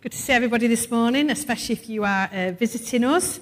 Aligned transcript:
Good 0.00 0.12
to 0.12 0.18
see 0.18 0.32
everybody 0.32 0.68
this 0.68 0.92
morning, 0.92 1.28
especially 1.28 1.72
if 1.72 1.88
you 1.88 2.04
are 2.04 2.30
uh, 2.32 2.52
visiting 2.52 3.02
us. 3.02 3.40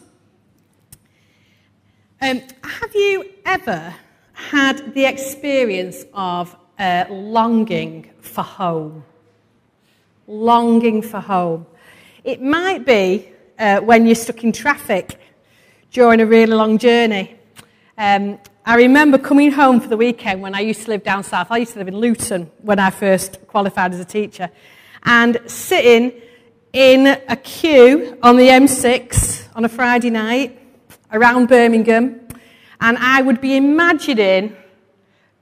Um, 2.19 2.41
have 2.65 2.95
you 2.95 3.29
ever 3.45 3.95
had 4.33 4.95
the 4.95 5.05
experience 5.05 6.07
of 6.15 6.57
uh, 6.79 7.05
longing 7.11 8.11
for 8.23 8.41
home? 8.41 9.05
Longing 10.27 11.03
for 11.03 11.21
home. 11.21 11.67
It 12.25 12.41
might 12.41 12.87
be 12.87 13.29
uh, 13.59 13.81
when 13.81 14.07
you're 14.07 14.15
stuck 14.15 14.43
in 14.43 14.53
traffic 14.53 15.21
during 15.91 16.23
a 16.23 16.27
really 16.27 16.55
long 16.55 16.79
journey. 16.79 17.37
Um, 17.99 18.39
I 18.65 18.77
remember 18.77 19.19
coming 19.19 19.53
home 19.53 19.79
for 19.79 19.89
the 19.89 19.99
weekend 19.99 20.41
when 20.41 20.55
I 20.55 20.61
used 20.61 20.85
to 20.85 20.89
live 20.89 21.05
down 21.05 21.23
south. 21.23 21.49
I 21.51 21.59
used 21.59 21.75
to 21.75 21.81
live 21.81 21.89
in 21.89 21.99
Luton 21.99 22.51
when 22.63 22.79
I 22.79 22.89
first 22.89 23.47
qualified 23.47 23.93
as 23.93 24.01
a 24.01 24.07
teacher. 24.07 24.49
And 25.03 25.39
sitting 25.47 26.23
in 26.77 27.07
a 27.07 27.37
queue 27.37 28.19
on 28.23 28.37
the 28.37 28.49
M6 28.49 29.49
on 29.55 29.65
a 29.65 29.69
Friday 29.69 30.11
night 30.11 30.61
around 31.11 31.49
Birmingham. 31.49 32.21
And 32.83 32.99
I 32.99 33.23
would 33.23 33.41
be 33.41 33.57
imagining 33.57 34.55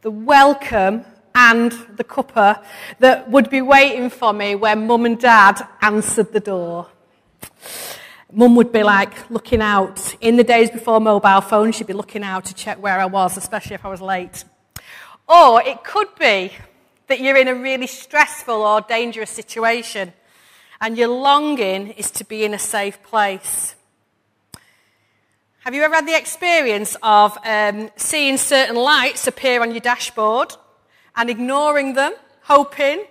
the 0.03 0.13
welcome 0.13 1.05
and 1.35 1.73
the 1.97 2.05
cuppa 2.05 2.65
that 3.01 3.29
would 3.29 3.51
be 3.51 3.61
waiting 3.61 4.11
for 4.11 4.33
me 4.33 4.55
when 4.55 4.87
mum 4.87 5.07
and 5.07 5.19
dad 5.19 5.61
answered 5.83 6.33
the 6.33 6.39
door. 6.39 6.87
Mum 8.33 8.55
would 8.55 8.71
be 8.71 8.85
like 8.85 9.29
looking 9.29 9.61
out. 9.61 10.15
In 10.21 10.37
the 10.37 10.45
days 10.45 10.71
before 10.71 11.01
mobile 11.01 11.41
phones, 11.41 11.75
she'd 11.75 11.89
be 11.89 11.95
looking 11.95 12.23
out 12.23 12.45
to 12.45 12.55
check 12.55 12.81
where 12.81 13.01
I 13.01 13.07
was, 13.07 13.37
especially 13.37 13.75
if 13.75 13.85
I 13.85 13.89
was 13.89 14.01
late. 14.01 14.45
Or 15.29 15.61
it 15.63 15.83
could 15.83 16.15
be 16.17 16.53
that 17.09 17.19
you're 17.19 17.37
in 17.37 17.49
a 17.49 17.57
really 17.57 17.89
stressful 17.89 18.55
or 18.55 18.83
dangerous 18.83 19.31
situation 19.31 20.13
and 20.85 20.99
your 20.99 21.09
longing 21.09 21.93
is 21.93 22.11
to 22.11 22.27
be 22.27 22.45
in 22.45 22.53
a 22.53 22.59
safe 22.59 23.03
place. 23.03 23.75
Have 25.61 25.75
you 25.75 25.83
ever 25.83 25.95
had 25.95 26.07
the 26.07 26.15
experience 26.15 26.95
of 27.03 27.39
um, 27.43 27.89
seeing 27.97 28.37
certain 28.37 28.77
lights 28.77 29.27
appear 29.27 29.63
on 29.63 29.71
your 29.71 29.81
dashboard 29.81 30.55
and 31.17 31.31
ignoring 31.31 31.95
them, 31.95 32.13
hoping 32.43 33.07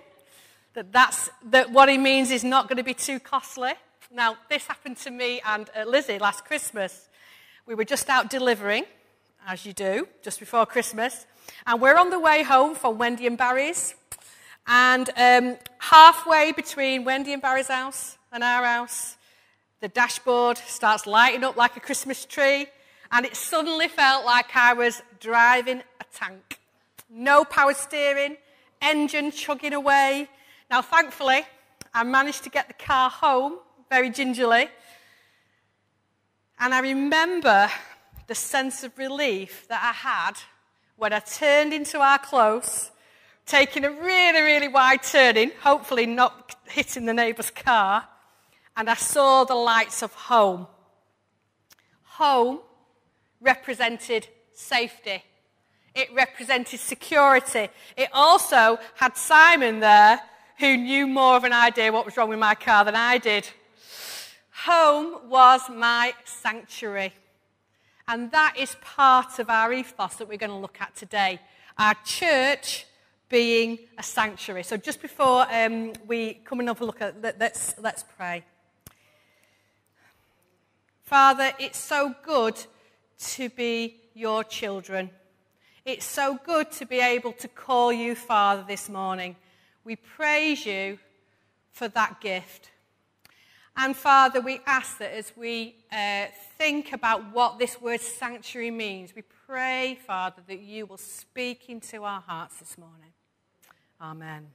that, 0.74 0.92
that's, 0.92 1.30
that 1.46 1.72
what 1.72 1.88
it 1.88 1.98
means 1.98 2.30
is 2.30 2.44
not 2.44 2.68
going 2.68 2.76
to 2.76 2.84
be 2.84 2.94
too 2.94 3.18
costly? 3.18 3.72
Now, 4.12 4.36
this 4.48 4.68
happened 4.68 4.98
to 4.98 5.10
me 5.10 5.40
and 5.44 5.68
uh, 5.76 5.82
Lizzie 5.82 6.20
last 6.20 6.44
Christmas. 6.44 7.08
We 7.66 7.74
were 7.74 7.84
just 7.84 8.08
out 8.08 8.30
delivering, 8.30 8.84
as 9.48 9.66
you 9.66 9.72
do, 9.72 10.06
just 10.22 10.38
before 10.38 10.64
Christmas, 10.64 11.26
and 11.66 11.80
we're 11.80 11.98
on 11.98 12.10
the 12.10 12.20
way 12.20 12.44
home 12.44 12.76
from 12.76 12.98
Wendy 12.98 13.26
and 13.26 13.36
Barry's. 13.36 13.96
And 14.66 15.10
um, 15.16 15.58
halfway 15.78 16.52
between 16.52 17.04
Wendy 17.04 17.32
and 17.32 17.42
Barry's 17.42 17.68
house 17.68 18.16
and 18.32 18.42
our 18.42 18.64
house, 18.64 19.16
the 19.80 19.88
dashboard 19.88 20.58
starts 20.58 21.06
lighting 21.06 21.44
up 21.44 21.56
like 21.56 21.76
a 21.76 21.80
Christmas 21.80 22.24
tree, 22.24 22.66
and 23.12 23.26
it 23.26 23.36
suddenly 23.36 23.88
felt 23.88 24.24
like 24.24 24.56
I 24.56 24.72
was 24.72 25.02
driving 25.20 25.82
a 26.00 26.04
tank. 26.12 26.58
No 27.10 27.44
power 27.44 27.74
steering, 27.74 28.38
engine 28.80 29.30
chugging 29.30 29.74
away. 29.74 30.28
Now, 30.70 30.82
thankfully, 30.82 31.42
I 31.92 32.02
managed 32.02 32.44
to 32.44 32.50
get 32.50 32.68
the 32.68 32.74
car 32.74 33.10
home 33.10 33.58
very 33.90 34.10
gingerly. 34.10 34.68
And 36.58 36.72
I 36.72 36.80
remember 36.80 37.68
the 38.26 38.34
sense 38.34 38.82
of 38.84 38.96
relief 38.96 39.66
that 39.68 39.82
I 39.82 39.92
had 39.92 40.32
when 40.96 41.12
I 41.12 41.18
turned 41.18 41.74
into 41.74 42.00
our 42.00 42.18
close, 42.18 42.90
taking 43.46 43.84
a 43.84 43.90
really, 43.90 44.40
really 44.40 44.68
wide 44.68 45.02
turning, 45.02 45.52
hopefully 45.60 46.06
not 46.06 46.56
hitting 46.66 47.06
the 47.06 47.14
neighbour's 47.14 47.50
car, 47.50 48.08
and 48.76 48.88
I 48.90 48.94
saw 48.94 49.44
the 49.44 49.54
lights 49.54 50.02
of 50.02 50.12
home. 50.12 50.66
Home 52.02 52.60
represented 53.40 54.26
safety. 54.52 55.22
It 55.94 56.12
represented 56.12 56.80
security. 56.80 57.68
It 57.96 58.08
also 58.12 58.78
had 58.96 59.16
Simon 59.16 59.80
there 59.80 60.20
who 60.58 60.76
knew 60.76 61.06
more 61.06 61.36
of 61.36 61.44
an 61.44 61.52
idea 61.52 61.92
what 61.92 62.04
was 62.04 62.16
wrong 62.16 62.28
with 62.28 62.38
my 62.38 62.54
car 62.54 62.84
than 62.84 62.96
I 62.96 63.18
did. 63.18 63.48
Home 64.64 65.28
was 65.28 65.62
my 65.68 66.14
sanctuary. 66.24 67.12
And 68.06 68.30
that 68.32 68.56
is 68.58 68.76
part 68.82 69.38
of 69.38 69.48
our 69.48 69.72
ethos 69.72 70.16
that 70.16 70.28
we're 70.28 70.38
going 70.38 70.50
to 70.50 70.56
look 70.56 70.78
at 70.80 70.94
today. 70.94 71.40
Our 71.78 71.94
church 72.04 72.86
being 73.34 73.80
a 73.98 74.02
sanctuary. 74.04 74.62
So 74.62 74.76
just 74.76 75.02
before 75.02 75.44
um, 75.52 75.92
we 76.06 76.34
come 76.44 76.60
and 76.60 76.68
have 76.68 76.80
a 76.80 76.84
look 76.84 77.00
at 77.00 77.20
let's, 77.20 77.74
let's 77.80 78.04
pray. 78.16 78.44
Father, 81.02 81.50
it's 81.58 81.80
so 81.80 82.14
good 82.24 82.56
to 83.32 83.48
be 83.48 83.96
your 84.14 84.44
children. 84.44 85.10
It's 85.84 86.06
so 86.06 86.38
good 86.46 86.70
to 86.78 86.86
be 86.86 87.00
able 87.00 87.32
to 87.32 87.48
call 87.48 87.92
you 87.92 88.14
Father 88.14 88.64
this 88.68 88.88
morning. 88.88 89.34
We 89.82 89.96
praise 89.96 90.64
you 90.64 91.00
for 91.72 91.88
that 91.88 92.20
gift. 92.20 92.70
And 93.76 93.96
Father, 93.96 94.40
we 94.40 94.60
ask 94.64 94.98
that 94.98 95.10
as 95.10 95.32
we 95.36 95.74
uh, 95.90 96.26
think 96.56 96.92
about 96.92 97.32
what 97.32 97.58
this 97.58 97.80
word 97.80 98.00
sanctuary 98.00 98.70
means, 98.70 99.12
we 99.12 99.22
pray, 99.22 99.98
Father, 100.06 100.40
that 100.46 100.60
you 100.60 100.86
will 100.86 100.98
speak 100.98 101.68
into 101.68 102.04
our 102.04 102.20
hearts 102.20 102.58
this 102.58 102.78
morning. 102.78 103.10
Amen. 104.00 104.46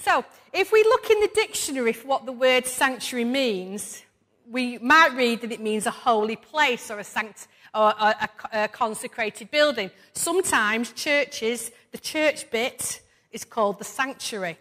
So, 0.00 0.24
if 0.52 0.70
we 0.72 0.82
look 0.84 1.10
in 1.10 1.20
the 1.20 1.30
dictionary 1.34 1.92
for 1.92 2.06
what 2.06 2.26
the 2.26 2.32
word 2.32 2.66
sanctuary 2.66 3.24
means, 3.24 4.02
we 4.48 4.78
might 4.78 5.12
read 5.14 5.40
that 5.42 5.52
it 5.52 5.60
means 5.60 5.86
a 5.86 5.90
holy 5.90 6.36
place 6.36 6.90
or 6.90 6.98
a, 6.98 7.04
sanct- 7.04 7.48
or 7.74 7.90
a, 7.90 8.28
a, 8.52 8.64
a 8.64 8.68
consecrated 8.68 9.50
building. 9.50 9.90
Sometimes 10.12 10.92
churches, 10.92 11.70
the 11.90 11.98
church 11.98 12.50
bit 12.50 13.02
is 13.32 13.44
called 13.44 13.78
the 13.78 13.84
sanctuary. 13.84 14.56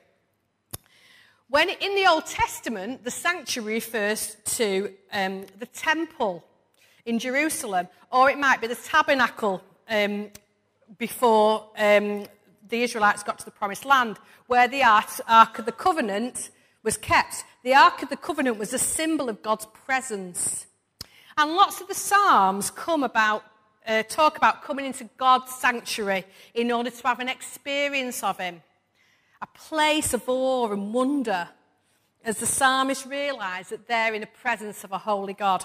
When 1.49 1.69
in 1.69 1.95
the 1.95 2.07
Old 2.07 2.25
Testament, 2.25 3.03
the 3.03 3.11
sanctuary 3.11 3.75
refers 3.75 4.35
to 4.57 4.91
um, 5.13 5.45
the 5.59 5.65
temple 5.67 6.43
in 7.05 7.19
Jerusalem, 7.19 7.87
or 8.11 8.29
it 8.29 8.37
might 8.37 8.59
be 8.59 8.67
the 8.67 8.75
tabernacle 8.75 9.61
um, 9.89 10.27
before 10.97 11.69
um, 11.77 12.25
the 12.69 12.83
Israelites 12.83 13.23
got 13.23 13.39
to 13.39 13.45
the 13.45 13.51
promised 13.51 13.85
land, 13.85 14.17
where 14.47 14.67
the 14.67 14.83
Ark 14.83 15.59
of 15.59 15.65
the 15.65 15.71
Covenant 15.71 16.49
was 16.83 16.97
kept. 16.97 17.43
The 17.63 17.73
Ark 17.75 18.03
of 18.03 18.09
the 18.09 18.17
Covenant 18.17 18.57
was 18.57 18.73
a 18.73 18.79
symbol 18.79 19.29
of 19.29 19.41
God's 19.41 19.65
presence. 19.65 20.67
And 21.37 21.53
lots 21.53 21.81
of 21.81 21.87
the 21.87 21.95
Psalms 21.95 22.71
come 22.71 23.03
about, 23.03 23.43
uh, 23.85 24.03
talk 24.03 24.37
about 24.37 24.63
coming 24.63 24.85
into 24.85 25.09
God's 25.17 25.53
sanctuary 25.53 26.25
in 26.53 26.71
order 26.71 26.89
to 26.89 27.07
have 27.07 27.19
an 27.19 27.29
experience 27.29 28.23
of 28.23 28.37
Him 28.39 28.61
a 29.41 29.47
place 29.47 30.13
of 30.13 30.27
awe 30.27 30.71
and 30.71 30.93
wonder 30.93 31.49
as 32.23 32.37
the 32.37 32.45
psalmist 32.45 33.05
realized 33.05 33.69
that 33.69 33.87
they're 33.87 34.13
in 34.13 34.21
the 34.21 34.27
presence 34.27 34.83
of 34.83 34.91
a 34.91 34.97
holy 34.97 35.33
God. 35.33 35.63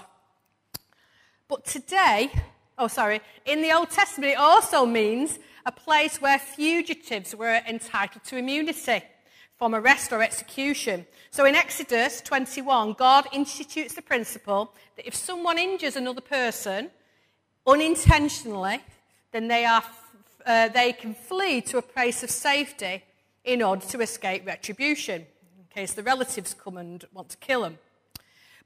But 1.47 1.65
today, 1.65 2.31
oh, 2.77 2.87
sorry, 2.87 3.21
in 3.45 3.61
the 3.61 3.73
Old 3.73 3.89
Testament, 3.89 4.33
it 4.33 4.37
also 4.37 4.85
means 4.85 5.39
a 5.65 5.71
place 5.71 6.21
where 6.21 6.39
fugitives 6.39 7.35
were 7.35 7.61
entitled 7.67 8.23
to 8.25 8.37
immunity 8.37 9.03
from 9.57 9.75
arrest 9.75 10.11
or 10.11 10.21
execution. 10.21 11.05
So 11.31 11.45
in 11.45 11.55
Exodus 11.55 12.21
21, 12.21 12.93
God 12.93 13.27
institutes 13.31 13.93
the 13.93 14.01
principle 14.01 14.73
that 14.95 15.07
if 15.07 15.15
someone 15.15 15.57
injures 15.57 15.95
another 15.95 16.21
person 16.21 16.89
unintentionally, 17.65 18.79
then 19.31 19.47
they, 19.47 19.65
are, 19.65 19.83
uh, 20.45 20.69
they 20.69 20.93
can 20.93 21.13
flee 21.13 21.61
to 21.61 21.77
a 21.77 21.81
place 21.81 22.23
of 22.23 22.29
safety 22.29 23.03
in 23.45 23.61
order 23.61 23.85
to 23.85 24.01
escape 24.01 24.45
retribution, 24.45 25.25
in 25.57 25.65
case 25.73 25.93
the 25.93 26.03
relatives 26.03 26.53
come 26.53 26.77
and 26.77 27.05
want 27.13 27.29
to 27.29 27.37
kill 27.37 27.61
them. 27.61 27.77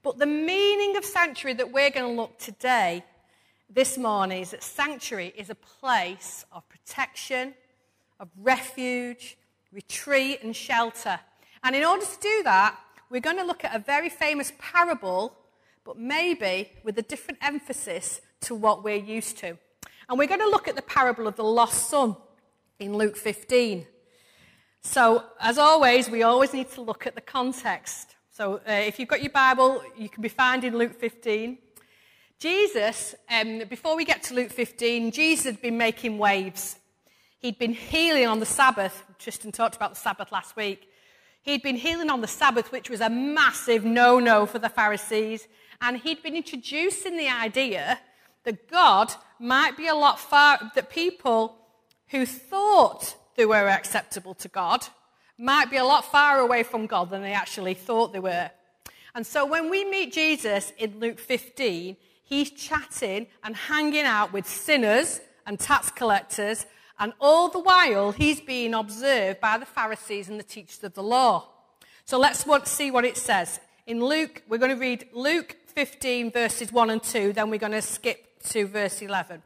But 0.04 0.19
the 0.19 0.25
meaning 0.25 0.95
of 0.95 1.04
sanctuary 1.04 1.56
that 1.56 1.71
we're 1.71 1.89
going 1.89 2.16
to 2.16 2.21
look 2.21 2.38
today, 2.38 3.04
this 3.69 3.98
morning, 3.98 4.42
is 4.42 4.52
that 4.52 4.64
sanctuary 4.64 5.34
is 5.36 5.50
a 5.50 5.56
place 5.56 6.46
of 6.52 6.68
protection, 6.69 7.54
of 8.19 8.30
refuge, 8.38 9.38
retreat, 9.72 10.40
and 10.44 10.56
shelter. 10.56 11.19
And 11.64 11.75
in 11.75 11.84
order 11.84 12.06
to 12.06 12.19
do 12.22 12.44
that, 12.44 12.78
we're 13.10 13.22
going 13.22 13.38
to 13.38 13.44
look 13.44 13.64
at 13.64 13.75
a 13.75 13.80
very 13.80 14.10
famous 14.10 14.52
parable, 14.58 15.34
but 15.84 15.98
maybe 15.98 16.72
with 16.84 16.98
a 16.98 17.02
different 17.02 17.40
emphasis 17.42 18.22
to 18.42 18.56
what 18.56 18.84
we're 18.84 18.96
used 18.96 19.38
to. 19.40 19.58
And 20.10 20.18
we're 20.18 20.28
going 20.28 20.42
to 20.42 20.50
look 20.50 20.68
at 20.68 20.75
the 20.75 20.81
parable 20.81 21.28
of 21.28 21.36
the 21.36 21.44
lost 21.44 21.90
son 21.90 22.16
in 22.80 22.96
Luke 22.96 23.18
15. 23.18 23.86
So, 24.81 25.24
as 25.42 25.58
always, 25.58 26.10
we 26.10 26.24
always 26.24 26.54
need 26.54 26.72
to 26.72 26.81
look 26.81 27.06
at 27.06 27.16
the 27.16 27.22
context. 27.22 28.16
So, 28.30 28.62
uh, 28.68 28.72
if 28.72 29.00
you've 29.00 29.10
got 29.10 29.22
your 29.22 29.31
Bible, 29.31 29.81
you 29.98 30.08
can 30.08 30.22
be 30.22 30.30
found 30.30 30.64
in 30.64 30.78
Luke 30.78 30.94
15. 30.94 31.58
Jesus, 32.39 33.16
um, 33.31 33.63
before 33.68 33.95
we 33.95 34.06
get 34.06 34.22
to 34.24 34.36
Luke 34.36 34.51
15, 34.51 35.10
Jesus 35.10 35.45
had 35.45 35.60
been 35.60 35.75
making 35.75 36.19
waves. 36.19 36.78
He'd 37.39 37.57
been 37.57 37.74
healing 37.74 38.28
on 38.28 38.39
the 38.39 38.45
Sabbath. 38.45 39.04
Tristan 39.18 39.51
talked 39.51 39.75
about 39.75 39.95
the 39.95 40.00
Sabbath 40.00 40.31
last 40.31 40.56
week. 40.56 40.88
He'd 41.42 41.63
been 41.63 41.78
healing 41.78 42.12
on 42.12 42.22
the 42.22 42.28
Sabbath, 42.28 42.72
which 42.72 42.92
was 42.92 43.01
a 43.01 43.10
massive 43.10 43.84
no 43.84 44.19
no 44.19 44.45
for 44.45 44.60
the 44.60 44.69
Pharisees. 44.69 45.48
And 45.81 45.98
he'd 45.98 46.22
been 46.22 46.36
introducing 46.36 47.18
the 47.18 47.28
idea 47.28 47.98
that 48.44 48.69
God 48.69 49.12
might 49.40 49.75
be 49.75 49.88
a 49.88 49.95
lot 49.95 50.19
far, 50.19 50.60
that 50.75 50.92
people 50.92 51.57
who 52.10 52.28
thought 52.28 53.16
they 53.36 53.48
were 53.48 53.68
acceptable 53.68 54.36
to 54.36 54.48
God 54.48 54.86
might 55.40 55.72
be 55.72 55.78
a 55.78 55.86
lot 55.86 56.06
far 56.06 56.40
away 56.40 56.62
from 56.62 56.86
God 56.86 57.10
than 57.10 57.24
they 57.24 57.33
actually 57.33 57.74
thought 57.74 58.13
they 58.13 58.19
were. 58.19 58.51
And 59.16 59.25
so 59.25 59.44
when 59.44 59.72
we 59.72 59.83
meet 59.86 60.13
Jesus 60.13 60.72
in 60.78 61.00
Luke 61.00 61.19
15, 61.19 61.98
he's 62.27 62.51
chatting 62.51 63.27
and 63.44 63.56
hanging 63.56 64.06
out 64.06 64.33
with 64.33 64.47
sinners 64.47 65.21
and 65.45 65.59
tax 65.59 65.89
collectors, 65.89 66.65
and 67.00 67.13
all 67.19 67.47
the 67.50 67.59
while 67.59 68.12
he's 68.12 68.41
being 68.41 68.74
observed 68.74 69.39
by 69.39 69.57
the 69.57 69.65
Pharisees 69.65 70.29
and 70.29 70.39
the 70.39 70.44
teachers 70.44 70.83
of 70.83 70.94
the 70.94 71.03
law. 71.03 71.47
So 72.06 72.19
let's 72.19 72.45
see 72.69 72.91
what 72.91 73.06
it 73.06 73.18
says. 73.18 73.59
In 73.85 74.03
Luke, 74.03 74.44
we're 74.50 74.57
going 74.57 74.75
to 74.75 74.79
read 74.79 75.07
Luke 75.13 75.56
15, 75.68 76.31
verses 76.31 76.71
1 76.71 76.89
and 76.89 77.01
2, 77.01 77.33
then 77.33 77.50
we're 77.50 77.59
going 77.59 77.71
to 77.71 77.81
skip 77.81 78.41
to 78.50 78.68
verse 78.68 79.01
11. 79.01 79.41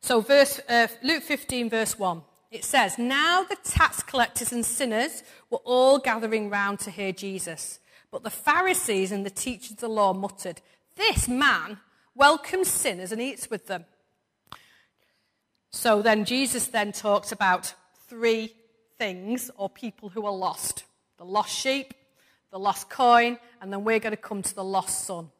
So, 0.00 0.20
verse, 0.20 0.60
uh, 0.68 0.86
Luke 1.02 1.22
15, 1.22 1.68
verse 1.68 1.98
1. 1.98 2.22
It 2.50 2.64
says, 2.64 2.96
Now 2.96 3.42
the 3.42 3.56
tax 3.64 4.02
collectors 4.02 4.52
and 4.52 4.64
sinners 4.64 5.22
were 5.50 5.58
all 5.64 5.98
gathering 5.98 6.48
round 6.48 6.78
to 6.80 6.90
hear 6.90 7.12
Jesus. 7.12 7.80
But 8.10 8.22
the 8.22 8.30
Pharisees 8.30 9.10
and 9.10 9.26
the 9.26 9.30
teachers 9.30 9.72
of 9.72 9.78
the 9.78 9.88
law 9.88 10.14
muttered, 10.14 10.62
This 10.96 11.28
man 11.28 11.78
welcomes 12.14 12.68
sinners 12.68 13.12
and 13.12 13.20
eats 13.20 13.50
with 13.50 13.66
them. 13.66 13.84
So 15.70 16.00
then 16.00 16.24
Jesus 16.24 16.68
then 16.68 16.92
talks 16.92 17.32
about 17.32 17.74
three 18.08 18.54
things 18.98 19.50
or 19.56 19.68
people 19.68 20.08
who 20.08 20.24
are 20.26 20.32
lost 20.32 20.84
the 21.18 21.24
lost 21.24 21.56
sheep, 21.56 21.94
the 22.50 22.58
lost 22.58 22.90
coin, 22.90 23.38
and 23.62 23.72
then 23.72 23.84
we're 23.84 23.98
going 23.98 24.10
to 24.10 24.18
come 24.18 24.42
to 24.42 24.54
the 24.54 24.62
lost 24.62 25.04
son. 25.04 25.30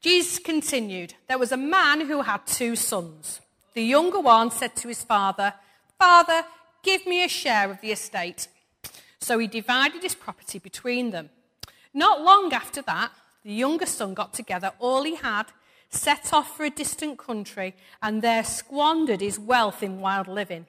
Jesus 0.00 0.40
continued, 0.40 1.14
There 1.28 1.38
was 1.38 1.52
a 1.52 1.56
man 1.56 2.06
who 2.06 2.22
had 2.22 2.46
two 2.46 2.74
sons. 2.74 3.40
The 3.74 3.84
younger 3.84 4.18
one 4.18 4.50
said 4.50 4.74
to 4.76 4.88
his 4.88 5.04
father, 5.04 5.54
Father, 5.98 6.44
give 6.82 7.06
me 7.06 7.22
a 7.22 7.28
share 7.28 7.70
of 7.70 7.80
the 7.80 7.92
estate. 7.92 8.48
So 9.20 9.38
he 9.38 9.46
divided 9.46 10.02
his 10.02 10.14
property 10.14 10.58
between 10.58 11.10
them. 11.10 11.30
Not 11.94 12.22
long 12.22 12.52
after 12.52 12.82
that, 12.82 13.12
the 13.44 13.52
younger 13.52 13.86
son 13.86 14.14
got 14.14 14.34
together 14.34 14.72
all 14.78 15.02
he 15.02 15.16
had, 15.16 15.44
set 15.90 16.32
off 16.32 16.56
for 16.56 16.64
a 16.64 16.70
distant 16.70 17.18
country, 17.18 17.74
and 18.02 18.22
there 18.22 18.44
squandered 18.44 19.20
his 19.20 19.38
wealth 19.38 19.82
in 19.82 20.00
wild 20.00 20.28
living. 20.28 20.66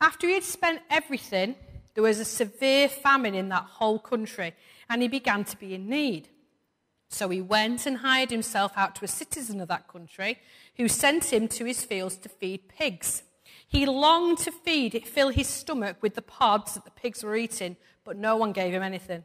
After 0.00 0.26
he 0.26 0.34
had 0.34 0.44
spent 0.44 0.80
everything, 0.90 1.56
there 1.94 2.02
was 2.02 2.18
a 2.18 2.24
severe 2.24 2.88
famine 2.88 3.34
in 3.34 3.48
that 3.50 3.64
whole 3.64 3.98
country, 3.98 4.54
and 4.88 5.02
he 5.02 5.08
began 5.08 5.44
to 5.44 5.56
be 5.56 5.74
in 5.74 5.88
need. 5.88 6.28
So 7.08 7.28
he 7.28 7.40
went 7.40 7.86
and 7.86 7.98
hired 7.98 8.30
himself 8.30 8.72
out 8.76 8.96
to 8.96 9.04
a 9.04 9.08
citizen 9.08 9.60
of 9.60 9.68
that 9.68 9.88
country, 9.88 10.38
who 10.76 10.88
sent 10.88 11.32
him 11.32 11.48
to 11.48 11.64
his 11.64 11.84
fields 11.84 12.16
to 12.18 12.28
feed 12.28 12.68
pigs. 12.68 13.22
He 13.66 13.86
longed 13.86 14.38
to 14.38 14.52
feed 14.52 14.94
it, 14.94 15.06
fill 15.06 15.30
his 15.30 15.48
stomach 15.48 15.98
with 16.02 16.14
the 16.14 16.22
pods 16.22 16.74
that 16.74 16.84
the 16.84 16.90
pigs 16.90 17.22
were 17.22 17.36
eating, 17.36 17.76
but 18.04 18.16
no 18.16 18.36
one 18.36 18.52
gave 18.52 18.74
him 18.74 18.82
anything. 18.82 19.24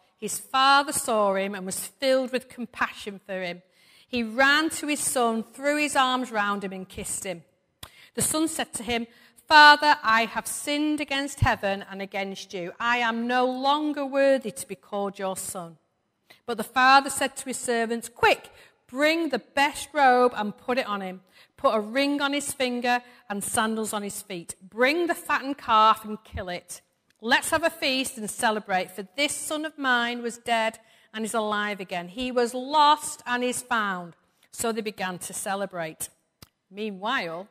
his 0.21 0.39
father 0.39 0.93
saw 0.93 1.33
him 1.33 1.55
and 1.55 1.65
was 1.65 1.87
filled 1.87 2.31
with 2.31 2.47
compassion 2.47 3.19
for 3.25 3.41
him. 3.41 3.63
He 4.07 4.21
ran 4.21 4.69
to 4.69 4.87
his 4.87 4.99
son, 4.99 5.43
threw 5.43 5.77
his 5.77 5.95
arms 5.95 6.31
round 6.31 6.63
him, 6.63 6.73
and 6.73 6.87
kissed 6.87 7.25
him. 7.25 7.41
The 8.13 8.21
son 8.21 8.47
said 8.47 8.71
to 8.73 8.83
him, 8.83 9.07
Father, 9.47 9.97
I 10.03 10.25
have 10.25 10.45
sinned 10.45 11.01
against 11.01 11.39
heaven 11.39 11.83
and 11.89 12.01
against 12.01 12.53
you. 12.53 12.71
I 12.79 12.97
am 12.97 13.25
no 13.25 13.45
longer 13.45 14.05
worthy 14.05 14.51
to 14.51 14.67
be 14.67 14.75
called 14.75 15.17
your 15.17 15.35
son. 15.35 15.77
But 16.45 16.57
the 16.57 16.63
father 16.63 17.09
said 17.09 17.35
to 17.37 17.45
his 17.45 17.57
servants, 17.57 18.07
Quick, 18.07 18.51
bring 18.87 19.29
the 19.29 19.39
best 19.39 19.89
robe 19.91 20.33
and 20.35 20.55
put 20.55 20.77
it 20.77 20.87
on 20.87 21.01
him. 21.01 21.21
Put 21.57 21.73
a 21.75 21.79
ring 21.79 22.21
on 22.21 22.33
his 22.33 22.53
finger 22.53 23.01
and 23.29 23.43
sandals 23.43 23.91
on 23.91 24.03
his 24.03 24.21
feet. 24.21 24.55
Bring 24.61 25.07
the 25.07 25.15
fattened 25.15 25.57
calf 25.57 26.05
and 26.05 26.23
kill 26.23 26.49
it. 26.49 26.81
Let's 27.23 27.51
have 27.51 27.63
a 27.63 27.69
feast 27.69 28.17
and 28.17 28.27
celebrate, 28.27 28.89
for 28.89 29.07
this 29.15 29.35
son 29.35 29.63
of 29.63 29.77
mine 29.77 30.23
was 30.23 30.39
dead 30.39 30.79
and 31.13 31.23
is 31.23 31.35
alive 31.35 31.79
again. 31.79 32.07
He 32.07 32.31
was 32.31 32.55
lost 32.55 33.21
and 33.27 33.43
is 33.43 33.61
found. 33.61 34.15
So 34.51 34.71
they 34.71 34.81
began 34.81 35.19
to 35.19 35.33
celebrate. 35.33 36.09
Meanwhile, 36.71 37.47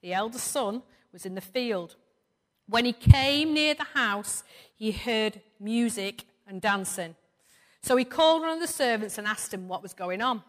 the 0.00 0.14
eldest 0.14 0.48
son 0.48 0.82
was 1.12 1.26
in 1.26 1.34
the 1.34 1.42
field. 1.42 1.96
When 2.66 2.86
he 2.86 2.94
came 2.94 3.52
near 3.52 3.74
the 3.74 3.84
house, 3.84 4.44
he 4.74 4.92
heard 4.92 5.42
music 5.60 6.24
and 6.46 6.62
dancing. 6.62 7.14
So 7.82 7.96
he 7.96 8.06
called 8.06 8.40
one 8.40 8.52
of 8.52 8.60
the 8.60 8.66
servants 8.66 9.18
and 9.18 9.26
asked 9.26 9.52
him 9.52 9.68
what 9.68 9.82
was 9.82 9.92
going 9.92 10.22
on. 10.22 10.42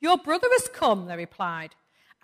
Your 0.00 0.16
brother 0.16 0.48
has 0.52 0.70
come, 0.72 1.04
they 1.04 1.16
replied, 1.16 1.74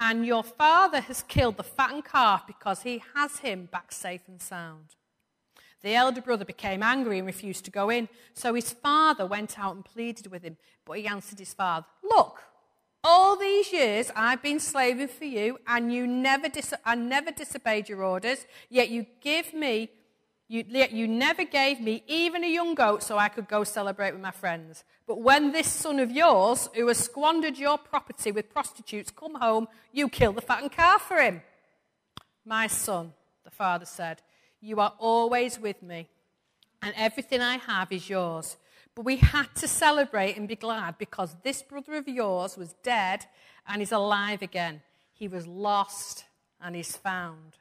and 0.01 0.25
your 0.25 0.43
father 0.43 1.01
has 1.03 1.23
killed 1.23 1.59
the 1.59 1.63
fattened 1.63 2.07
calf 2.07 2.47
because 2.47 2.81
he 2.81 3.03
has 3.15 3.41
him 3.41 3.69
back 3.71 3.93
safe 3.93 4.23
and 4.27 4.41
sound. 4.41 4.95
The 5.83 5.95
elder 5.95 6.21
brother 6.21 6.45
became 6.45 6.83
angry 6.83 7.19
and 7.19 7.27
refused 7.27 7.65
to 7.65 7.71
go 7.71 7.91
in. 7.91 8.09
So 8.35 8.55
his 8.55 8.73
father 8.73 9.27
went 9.27 9.59
out 9.59 9.75
and 9.75 9.85
pleaded 9.85 10.29
with 10.29 10.43
him. 10.43 10.57
But 10.85 10.99
he 10.99 11.07
answered 11.07 11.39
his 11.39 11.55
father, 11.55 11.87
Look, 12.03 12.43
all 13.05 13.37
these 13.37 13.73
years 13.73 14.11
I've 14.15 14.43
been 14.43 14.61
slaving 14.61 15.09
for 15.09 15.25
you, 15.25 15.59
and 15.67 15.93
you 15.93 16.07
never, 16.07 16.49
dis- 16.49 16.75
I 16.85 16.95
never 16.95 17.33
disobeyed 17.33 17.89
your 17.89 18.05
orders, 18.05 18.47
yet 18.71 18.91
you 18.91 19.07
give 19.21 19.53
me, 19.53 19.91
you, 20.49 20.65
you 20.69 21.09
never 21.09 21.45
gave 21.45 21.81
me 21.81 22.05
even 22.07 22.45
a 22.45 22.49
young 22.49 22.75
goat 22.75 23.03
so 23.03 23.19
I 23.19 23.29
could 23.29 23.49
go 23.49 23.65
celebrate 23.65 24.13
with 24.13 24.21
my 24.21 24.31
friends. 24.31 24.85
But 25.07 25.21
when 25.21 25.51
this 25.51 25.67
son 25.67 25.99
of 25.99 26.13
yours, 26.13 26.69
who 26.75 26.87
has 26.87 26.99
squandered 26.99 27.59
your 27.59 27.77
property 27.77 28.31
with 28.31 28.53
prostitutes, 28.53 29.11
come 29.11 29.35
home, 29.35 29.67
you 29.93 30.09
kill 30.09 30.33
the 30.33 30.41
fattened 30.41 30.73
calf 30.73 31.03
for 31.03 31.17
him. 31.17 31.43
My 32.45 32.69
son, 32.69 33.15
the 33.45 33.51
father 33.51 33.85
said, 33.85 34.23
you 34.63 34.79
are 34.81 34.95
always 34.99 35.59
with 35.59 35.83
me, 35.83 36.09
and 36.81 36.95
everything 36.97 37.43
I 37.43 37.57
have 37.57 37.91
is 37.91 38.09
yours. 38.09 38.57
But 38.95 39.05
we 39.05 39.17
had 39.17 39.55
to 39.57 39.67
celebrate 39.67 40.37
and 40.37 40.47
be 40.47 40.57
glad 40.57 40.99
because 40.99 41.35
this 41.43 41.63
brother 41.63 41.95
of 41.95 42.07
yours 42.07 42.57
was 42.57 42.75
dead 42.83 43.27
and 43.67 43.83
is 43.83 43.93
alive 43.93 44.41
again. 44.41 44.83
He 45.13 45.29
was 45.29 45.47
lost 45.47 46.25
and 46.61 46.77
is 46.77 46.97
found. 46.97 47.57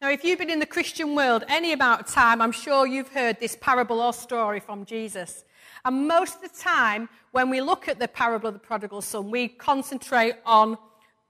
Now, 0.00 0.10
if 0.10 0.24
you've 0.24 0.40
been 0.40 0.50
in 0.50 0.58
the 0.58 0.66
Christian 0.66 1.14
world 1.14 1.44
any 1.48 1.72
amount 1.72 2.02
of 2.02 2.06
time, 2.08 2.42
I'm 2.42 2.52
sure 2.52 2.86
you've 2.86 3.12
heard 3.12 3.38
this 3.38 3.56
parable 3.60 4.00
or 4.00 4.12
story 4.12 4.60
from 4.60 4.84
Jesus. 4.84 5.44
And 5.84 6.08
most 6.08 6.36
of 6.36 6.42
the 6.42 6.58
time, 6.58 7.08
when 7.30 7.48
we 7.48 7.60
look 7.60 7.88
at 7.88 7.98
the 7.98 8.08
parable 8.08 8.48
of 8.48 8.54
the 8.54 8.60
prodigal 8.60 9.00
son, 9.00 9.30
we 9.30 9.48
concentrate 9.48 10.34
on 10.44 10.76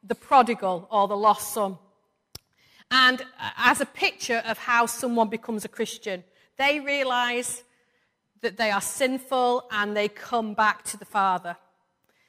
the 0.02 0.14
prodigal 0.14 0.88
or 0.90 1.06
the 1.06 1.16
lost 1.16 1.52
son 1.52 1.78
and 2.92 3.22
uh, 3.22 3.50
as 3.56 3.80
a 3.80 3.87
picture 3.87 4.42
of 4.44 4.58
how 4.58 4.84
someone 4.84 5.28
becomes 5.28 5.64
a 5.64 5.68
Christian. 5.68 6.22
They 6.58 6.78
realize 6.78 7.64
that 8.42 8.58
they 8.58 8.70
are 8.70 8.82
sinful 8.82 9.66
and 9.72 9.96
they 9.96 10.08
come 10.08 10.52
back 10.52 10.84
to 10.84 10.99
the 10.99 11.06
Father. 11.06 11.56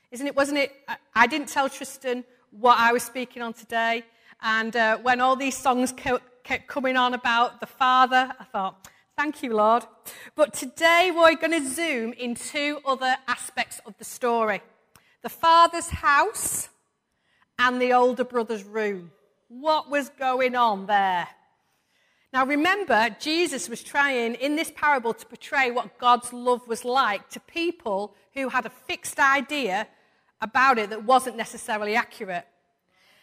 Isn't 0.10 0.26
it? 0.26 0.36
Wasn't 0.36 0.58
it? 0.58 0.72
I 1.14 1.28
didn't 1.28 1.50
tell 1.50 1.68
Tristan 1.68 2.24
what 2.52 2.80
I 2.80 2.94
was 2.94 3.04
speaking 3.04 3.42
on 3.42 3.54
today. 3.54 4.06
And 4.42 4.76
uh, 4.76 4.98
when 5.00 5.20
all 5.20 5.36
these 5.36 5.58
songs 5.58 5.92
kept 5.92 6.68
coming 6.68 6.96
on 6.96 7.14
about 7.14 7.60
the 7.60 7.66
Father, 7.66 8.32
I 8.40 8.44
thought, 8.46 8.88
thank 9.18 9.44
you, 9.44 9.56
Lord. 9.56 9.84
But 10.36 10.54
today 10.54 11.12
we're 11.14 11.36
going 11.36 11.62
to 11.62 11.68
zoom 11.68 12.14
in 12.14 12.36
two 12.36 12.80
other 12.86 13.18
aspects 13.28 13.82
of 13.86 13.98
the 13.98 14.06
story 14.06 14.62
the 15.24 15.30
Father's 15.30 15.90
house 15.90 16.70
and 17.58 17.82
the 17.82 17.94
older 17.94 18.26
brother's 18.26 18.64
room. 18.64 19.12
What 19.60 19.88
was 19.88 20.10
going 20.10 20.56
on 20.56 20.88
there? 20.88 21.28
Now 22.34 22.44
remember, 22.44 23.16
Jesus 23.20 23.70
was 23.70 23.84
trying 23.84 24.34
in 24.36 24.56
this 24.56 24.72
parable 24.76 25.14
to 25.14 25.26
portray 25.28 25.70
what 25.70 26.00
God's 26.00 26.34
love 26.34 26.68
was 26.68 26.84
like 26.84 27.30
to 27.30 27.40
people 27.40 28.16
who 28.34 28.50
had 28.50 28.66
a 28.66 28.72
fixed 28.72 29.20
idea 29.20 29.88
about 30.42 30.80
it 30.80 30.90
that 30.90 31.04
wasn't 31.04 31.38
necessarily 31.38 31.96
accurate. 31.96 32.48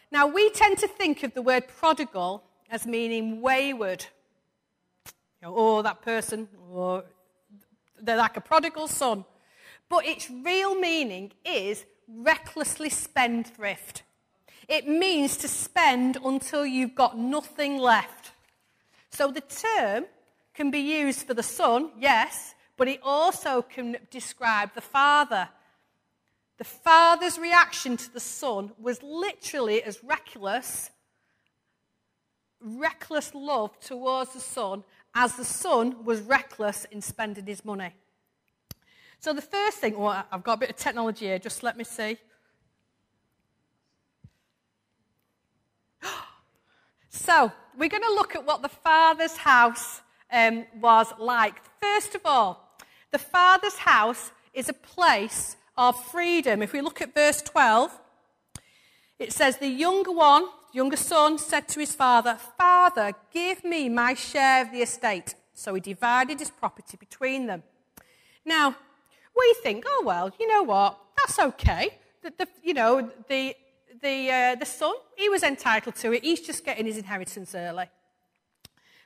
Now 0.09 0.25
we 0.25 0.49
tend 0.51 0.77
to 0.77 0.87
think 0.87 1.23
of 1.23 1.33
the 1.33 1.41
word 1.41 1.67
prodigal 1.67 2.43
as 2.69 2.87
meaning 2.87 3.41
wayward. 3.41 4.05
You 5.41 5.49
know, 5.49 5.53
oh, 5.57 5.81
that 5.81 6.01
person, 6.01 6.47
or 6.71 7.03
they're 8.01 8.15
like 8.15 8.37
a 8.37 8.41
prodigal 8.41 8.87
son. 8.87 9.25
But 9.89 10.05
its 10.05 10.29
real 10.29 10.79
meaning 10.79 11.33
is 11.43 11.83
recklessly 12.07 12.89
spendthrift. 12.89 14.03
It 14.67 14.87
means 14.87 15.37
to 15.37 15.47
spend 15.47 16.17
until 16.23 16.65
you've 16.65 16.95
got 16.95 17.17
nothing 17.17 17.77
left. 17.77 18.31
So 19.09 19.31
the 19.31 19.41
term 19.41 20.05
can 20.53 20.71
be 20.71 20.79
used 20.79 21.27
for 21.27 21.33
the 21.33 21.43
son, 21.43 21.91
yes, 21.99 22.55
but 22.77 22.87
it 22.87 22.99
also 23.03 23.61
can 23.61 23.97
describe 24.09 24.73
the 24.73 24.81
father. 24.81 25.49
The 26.57 26.63
father's 26.63 27.39
reaction 27.39 27.97
to 27.97 28.13
the 28.13 28.19
son 28.19 28.71
was 28.79 29.01
literally 29.01 29.81
as 29.83 30.03
reckless, 30.03 30.91
reckless 32.61 33.33
love 33.33 33.79
towards 33.79 34.33
the 34.33 34.39
son 34.39 34.83
as 35.15 35.35
the 35.35 35.45
son 35.45 36.05
was 36.05 36.21
reckless 36.21 36.85
in 36.91 37.01
spending 37.01 37.45
his 37.45 37.65
money. 37.65 37.93
So 39.19 39.33
the 39.33 39.41
first 39.41 39.77
thing, 39.77 39.95
oh, 39.97 40.23
I've 40.31 40.43
got 40.43 40.53
a 40.53 40.57
bit 40.57 40.69
of 40.69 40.75
technology 40.75 41.25
here, 41.25 41.39
just 41.39 41.63
let 41.63 41.77
me 41.77 41.83
see. 41.83 42.17
So, 47.23 47.51
we're 47.77 47.87
going 47.87 48.01
to 48.01 48.15
look 48.15 48.35
at 48.35 48.47
what 48.47 48.63
the 48.63 48.67
Father's 48.67 49.37
house 49.37 50.01
um, 50.31 50.65
was 50.79 51.13
like. 51.19 51.53
First 51.79 52.15
of 52.15 52.21
all, 52.25 52.75
the 53.11 53.19
Father's 53.19 53.75
house 53.75 54.31
is 54.55 54.69
a 54.69 54.73
place 54.73 55.55
of 55.77 56.03
freedom. 56.05 56.63
If 56.63 56.73
we 56.73 56.81
look 56.81 56.99
at 56.99 57.13
verse 57.13 57.43
12, 57.43 57.91
it 59.19 59.31
says, 59.31 59.57
The 59.57 59.67
younger 59.67 60.11
one, 60.11 60.47
younger 60.73 60.97
son, 60.97 61.37
said 61.37 61.67
to 61.67 61.79
his 61.79 61.93
father, 61.93 62.39
Father, 62.57 63.13
give 63.31 63.63
me 63.63 63.87
my 63.87 64.15
share 64.15 64.63
of 64.63 64.71
the 64.71 64.81
estate. 64.81 65.35
So 65.53 65.75
he 65.75 65.79
divided 65.79 66.39
his 66.39 66.49
property 66.49 66.97
between 66.97 67.45
them. 67.45 67.61
Now, 68.43 68.75
we 69.37 69.55
think, 69.61 69.83
oh, 69.85 70.01
well, 70.03 70.31
you 70.39 70.47
know 70.47 70.63
what? 70.63 70.97
That's 71.17 71.37
okay. 71.37 71.99
The, 72.23 72.33
the 72.35 72.47
you 72.63 72.73
know, 72.73 73.11
the, 73.29 73.55
the, 74.01 74.31
uh, 74.31 74.55
the 74.55 74.65
son, 74.65 74.93
he 75.15 75.29
was 75.29 75.43
entitled 75.43 75.95
to 75.95 76.13
it. 76.13 76.23
He's 76.23 76.41
just 76.41 76.65
getting 76.65 76.85
his 76.85 76.97
inheritance 76.97 77.53
early. 77.55 77.85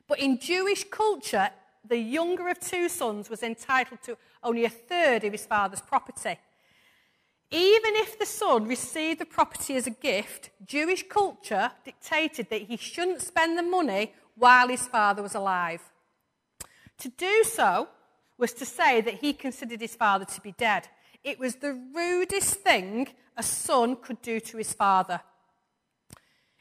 But 0.07 0.19
in 0.19 0.39
Jewish 0.39 0.85
culture, 0.89 1.49
the 1.87 1.97
younger 1.97 2.49
of 2.49 2.59
two 2.59 2.89
sons 2.89 3.29
was 3.29 3.43
entitled 3.43 4.01
to 4.03 4.17
only 4.43 4.65
a 4.65 4.69
third 4.69 5.23
of 5.23 5.31
his 5.31 5.45
father's 5.45 5.81
property. 5.81 6.37
Even 7.51 7.95
if 7.95 8.17
the 8.17 8.25
son 8.25 8.67
received 8.67 9.19
the 9.19 9.25
property 9.25 9.75
as 9.75 9.87
a 9.87 9.91
gift, 9.91 10.49
Jewish 10.65 11.07
culture 11.07 11.71
dictated 11.83 12.49
that 12.49 12.63
he 12.63 12.77
shouldn't 12.77 13.21
spend 13.21 13.57
the 13.57 13.63
money 13.63 14.13
while 14.35 14.67
his 14.67 14.87
father 14.87 15.21
was 15.21 15.35
alive. 15.35 15.81
To 16.99 17.09
do 17.09 17.43
so 17.43 17.87
was 18.37 18.53
to 18.53 18.65
say 18.65 19.01
that 19.01 19.15
he 19.15 19.33
considered 19.33 19.79
his 19.79 19.95
father 19.95 20.25
to 20.25 20.41
be 20.41 20.53
dead. 20.53 20.87
It 21.25 21.39
was 21.39 21.55
the 21.55 21.73
rudest 21.73 22.57
thing 22.57 23.07
a 23.35 23.41
son 23.41 23.95
could 23.95 24.21
do 24.21 24.39
to 24.39 24.57
his 24.57 24.73
father. 24.73 25.21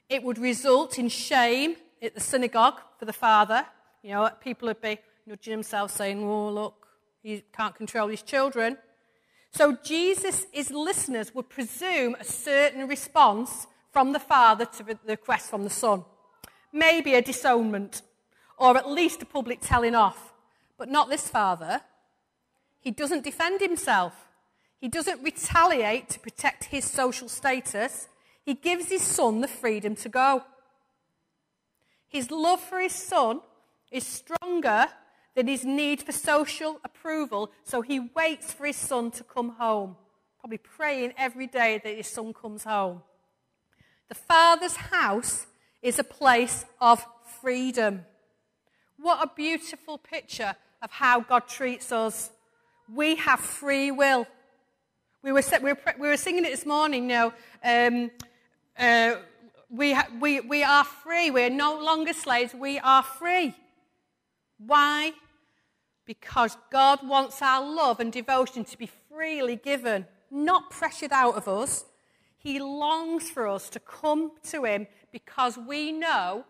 It 0.08 0.22
would 0.22 0.38
result 0.38 0.98
in 0.98 1.10
shame 1.10 1.76
at 2.00 2.14
the 2.14 2.20
synagogue 2.20 2.80
for 2.98 3.04
the 3.04 3.12
father. 3.12 3.66
You 4.02 4.12
know, 4.12 4.30
people 4.40 4.68
would 4.68 4.80
be 4.80 4.98
nudging 5.26 5.52
themselves 5.52 5.92
saying, 5.92 6.24
oh, 6.24 6.48
look, 6.48 6.86
he 7.22 7.42
can't 7.52 7.74
control 7.74 8.08
his 8.08 8.22
children. 8.22 8.78
So 9.52 9.76
Jesus, 9.84 10.46
listeners 10.70 11.34
would 11.34 11.50
presume 11.50 12.16
a 12.18 12.24
certain 12.24 12.88
response 12.88 13.66
from 13.92 14.14
the 14.14 14.18
father 14.18 14.64
to 14.64 14.82
the 14.82 14.98
request 15.06 15.50
from 15.50 15.64
the 15.64 15.70
son. 15.70 16.06
Maybe 16.72 17.14
a 17.14 17.20
disownment, 17.20 18.00
or 18.56 18.78
at 18.78 18.88
least 18.88 19.20
a 19.20 19.26
public 19.26 19.60
telling 19.60 19.94
off. 19.94 20.32
But 20.78 20.88
not 20.88 21.10
this 21.10 21.28
father. 21.28 21.82
He 22.80 22.90
doesn't 22.90 23.24
defend 23.24 23.60
himself. 23.60 24.23
He 24.84 24.90
doesn't 24.90 25.22
retaliate 25.22 26.10
to 26.10 26.20
protect 26.20 26.64
his 26.64 26.84
social 26.84 27.26
status. 27.26 28.06
He 28.44 28.52
gives 28.52 28.90
his 28.90 29.00
son 29.00 29.40
the 29.40 29.48
freedom 29.48 29.96
to 29.96 30.10
go. 30.10 30.44
His 32.06 32.30
love 32.30 32.60
for 32.60 32.78
his 32.78 32.92
son 32.92 33.40
is 33.90 34.06
stronger 34.06 34.88
than 35.34 35.46
his 35.46 35.64
need 35.64 36.02
for 36.02 36.12
social 36.12 36.80
approval, 36.84 37.50
so 37.62 37.80
he 37.80 37.98
waits 37.98 38.52
for 38.52 38.66
his 38.66 38.76
son 38.76 39.10
to 39.12 39.24
come 39.24 39.56
home, 39.58 39.96
probably 40.38 40.58
praying 40.58 41.14
every 41.16 41.46
day 41.46 41.80
that 41.82 41.96
his 41.96 42.08
son 42.08 42.34
comes 42.34 42.64
home. 42.64 43.00
The 44.10 44.14
father's 44.14 44.76
house 44.76 45.46
is 45.80 45.98
a 45.98 46.04
place 46.04 46.66
of 46.78 47.06
freedom. 47.40 48.04
What 48.98 49.24
a 49.24 49.32
beautiful 49.34 49.96
picture 49.96 50.54
of 50.82 50.90
how 50.90 51.20
God 51.20 51.48
treats 51.48 51.90
us. 51.90 52.30
We 52.94 53.16
have 53.16 53.40
free 53.40 53.90
will. 53.90 54.26
We 55.24 55.32
were, 55.32 55.42
we 55.62 55.72
were, 55.72 55.78
we 55.98 56.08
were 56.08 56.18
singing 56.18 56.44
it 56.44 56.50
this 56.50 56.66
morning, 56.66 57.06
now. 57.06 57.32
um, 57.64 58.10
uh, 58.78 59.14
we, 59.70 59.96
we, 60.20 60.40
we 60.40 60.62
are 60.62 60.84
free. 60.84 61.30
We're 61.30 61.48
no 61.48 61.82
longer 61.82 62.12
slaves. 62.12 62.52
We 62.52 62.78
are 62.78 63.02
free. 63.02 63.54
Why? 64.58 65.14
Because 66.04 66.58
God 66.70 67.08
wants 67.08 67.40
our 67.40 67.64
love 67.66 68.00
and 68.00 68.12
devotion 68.12 68.66
to 68.66 68.76
be 68.76 68.90
freely 69.08 69.56
given, 69.56 70.04
not 70.30 70.68
pressured 70.68 71.12
out 71.12 71.36
of 71.36 71.48
us. 71.48 71.86
He 72.36 72.60
longs 72.60 73.30
for 73.30 73.48
us 73.48 73.70
to 73.70 73.80
come 73.80 74.32
to 74.50 74.66
Him 74.66 74.86
because 75.10 75.56
we 75.56 75.90
know 75.90 76.44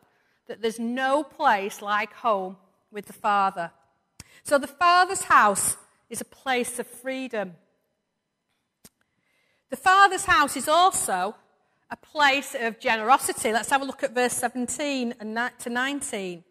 that 0.49 0.61
there's 0.61 0.81
no 0.81 1.23
place 1.23 1.81
like 1.81 2.13
home 2.13 2.57
with 2.91 3.07
the 3.07 3.13
Father. 3.13 3.71
So 4.43 4.59
the 4.59 4.67
Father's 4.67 5.23
house 5.23 5.77
is 6.11 6.21
a 6.21 6.25
place 6.25 6.81
of 6.81 6.89
freedom. 6.89 7.53
The 9.75 9.81
Father's 9.81 10.27
house 10.27 10.57
is 10.57 10.69
also 10.69 11.35
a 11.91 11.97
place 11.97 12.55
of 12.55 12.79
generosity. 12.79 13.51
Let's 13.51 13.71
have 13.71 13.83
a 13.83 13.85
look 13.85 14.05
at 14.05 14.15
verse 14.15 14.35
17 14.35 15.15
and 15.19 15.51
to 15.59 15.69
19. 15.69 16.45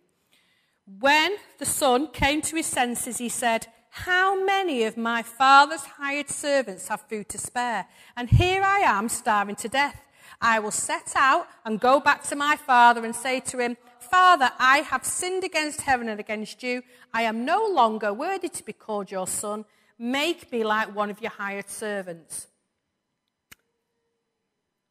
When 1.00 1.38
the 1.58 1.65
son 1.65 2.08
came 2.08 2.42
to 2.42 2.58
his 2.58 2.65
senses, 2.65 3.20
he 3.20 3.30
said, 3.30 3.68
How 3.92 4.44
many 4.44 4.84
of 4.84 4.98
my 4.98 5.24
father's 5.24 5.86
hired 5.86 6.30
servants 6.30 6.89
have 6.89 7.00
food 7.08 7.30
to 7.30 7.38
spare? 7.38 7.88
And 8.18 8.30
here 8.30 8.62
I 8.62 8.80
am 8.80 9.08
starving 9.08 9.56
to 9.56 9.70
death. 9.70 10.01
I 10.42 10.60
will 10.60 10.72
set 10.72 11.13
out 11.15 11.48
and 11.63 11.80
go 11.80 12.01
back 12.01 12.24
to 12.24 12.36
my 12.36 12.58
father 12.58 13.06
and 13.06 13.15
say 13.15 13.39
to 13.39 13.58
him, 13.58 13.77
Father, 14.01 14.51
I 14.60 14.80
have 14.80 15.06
sinned 15.06 15.46
against 15.46 15.80
heaven 15.80 16.10
and 16.10 16.20
against 16.20 16.62
you. 16.62 16.82
I 17.13 17.22
am 17.22 17.46
no 17.46 17.65
longer 17.65 18.13
worthy 18.13 18.50
to 18.50 18.65
be 18.65 18.74
called 18.74 19.12
your 19.12 19.27
son. 19.27 19.63
Make 19.98 20.51
me 20.51 20.65
like 20.65 20.94
one 20.94 21.10
of 21.10 21.22
your 21.22 21.32
hired 21.32 21.70
servants. 21.70 22.48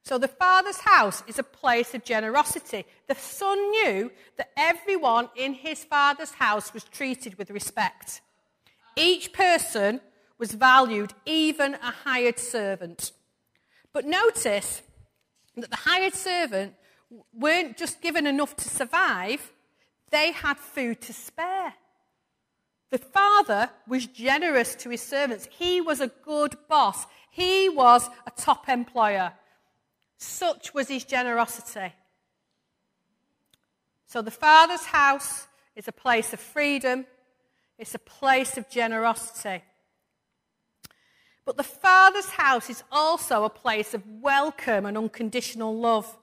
So 0.04 0.18
the 0.18 0.28
father's 0.28 0.80
house 0.80 1.22
is 1.28 1.38
a 1.38 1.44
place 1.44 1.94
of 1.94 2.04
generosity. 2.04 2.84
The 3.06 3.14
son 3.14 3.70
knew 3.70 4.10
that 4.36 4.50
everyone 4.56 5.28
in 5.36 5.54
his 5.54 5.84
father's 5.84 6.32
house 6.32 6.74
was 6.74 6.84
treated 6.84 7.38
with 7.38 7.50
respect. 7.50 8.20
Each 8.96 9.32
person 9.32 10.00
was 10.38 10.52
valued, 10.52 11.14
even 11.24 11.74
a 11.74 11.92
hired 12.04 12.38
servant. 12.38 13.12
But 13.92 14.04
notice 14.04 14.82
that 15.56 15.70
the 15.70 15.76
hired 15.76 16.14
servant 16.14 16.74
weren't 17.32 17.76
just 17.76 18.00
given 18.00 18.26
enough 18.26 18.56
to 18.56 18.68
survive, 18.68 19.52
they 20.10 20.32
had 20.32 20.58
food 20.58 21.00
to 21.02 21.12
spare. 21.12 21.74
The 22.90 22.98
father 22.98 23.70
was 23.86 24.06
generous 24.06 24.74
to 24.76 24.90
his 24.90 25.00
servants. 25.00 25.48
He 25.50 25.80
was 25.80 26.00
a 26.00 26.08
good 26.08 26.56
boss. 26.68 27.06
He 27.30 27.68
was 27.68 28.08
a 28.26 28.30
top 28.30 28.68
employer. 28.68 29.32
Such 30.22 30.72
was 30.72 30.86
his 30.86 31.02
generosity. 31.02 31.92
So 34.06 34.22
the 34.22 34.30
Father's 34.30 34.84
house 34.84 35.48
is 35.74 35.88
a 35.88 35.92
place 35.92 36.32
of 36.32 36.38
freedom, 36.38 37.06
it's 37.76 37.96
a 37.96 37.98
place 37.98 38.56
of 38.56 38.70
generosity. 38.70 39.64
But 41.44 41.56
the 41.56 41.64
Father's 41.64 42.28
house 42.28 42.70
is 42.70 42.84
also 42.92 43.42
a 43.42 43.50
place 43.50 43.94
of 43.94 44.06
welcome 44.06 44.86
and 44.86 44.96
unconditional 44.96 45.76
love. 45.76 46.16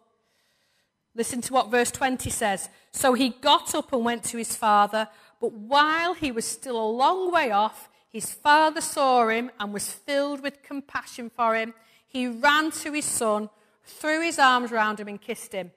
Listen 1.14 1.42
to 1.42 1.52
what 1.52 1.70
verse 1.70 1.92
20 1.92 2.30
says. 2.30 2.70
So 2.94 3.14
he 3.16 3.30
got 3.30 3.76
up 3.76 3.92
and 3.92 4.06
went 4.06 4.24
to 4.26 4.38
his 4.38 4.56
father, 4.56 5.10
but 5.42 5.52
while 5.52 6.14
he 6.14 6.32
was 6.32 6.46
still 6.46 6.82
a 6.82 6.90
long 6.90 7.34
way 7.34 7.52
off, 7.52 7.90
his 8.10 8.32
father 8.32 8.80
saw 8.80 9.28
him 9.28 9.52
and 9.60 9.74
was 9.74 9.92
filled 9.92 10.42
with 10.42 10.64
compassion 10.64 11.30
for 11.30 11.54
him. 11.54 11.74
He 12.08 12.28
ran 12.28 12.72
to 12.72 12.94
his 12.94 13.04
son 13.04 13.50
threw 13.90 14.22
his 14.22 14.40
arms 14.40 14.72
around 14.72 15.00
him 15.00 15.08
and 15.08 15.22
kissed 15.22 15.54
him. 15.54 15.72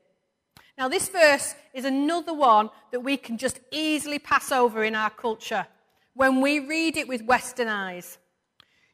Now, 0.79 0.89
this 0.89 1.09
verse 1.09 1.55
is 1.75 1.85
another 1.85 2.33
one 2.33 2.71
that 2.93 3.01
we 3.01 3.17
can 3.17 3.39
just 3.39 3.61
easily 3.71 4.19
pass 4.19 4.51
over 4.51 4.85
in 4.85 4.95
our 4.95 5.11
culture 5.11 5.67
when 6.15 6.41
we 6.41 6.61
read 6.61 6.97
it 6.97 7.09
with 7.09 7.25
Western 7.25 7.69
eyes. 7.69 8.19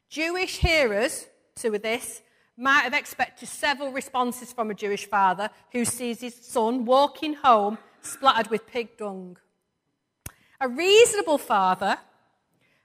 Jewish 0.09 0.57
hearers 0.57 1.27
to 1.55 1.69
this 1.77 2.21
might 2.57 2.81
have 2.81 2.93
expected 2.93 3.47
several 3.47 3.91
responses 3.91 4.51
from 4.51 4.69
a 4.69 4.73
Jewish 4.73 5.05
father 5.05 5.49
who 5.71 5.85
sees 5.85 6.19
his 6.21 6.35
son 6.35 6.83
walking 6.85 7.35
home 7.35 7.77
splattered 8.01 8.49
with 8.49 8.67
pig 8.67 8.97
dung. 8.97 9.37
A 10.59 10.67
reasonable 10.67 11.37
father 11.37 11.97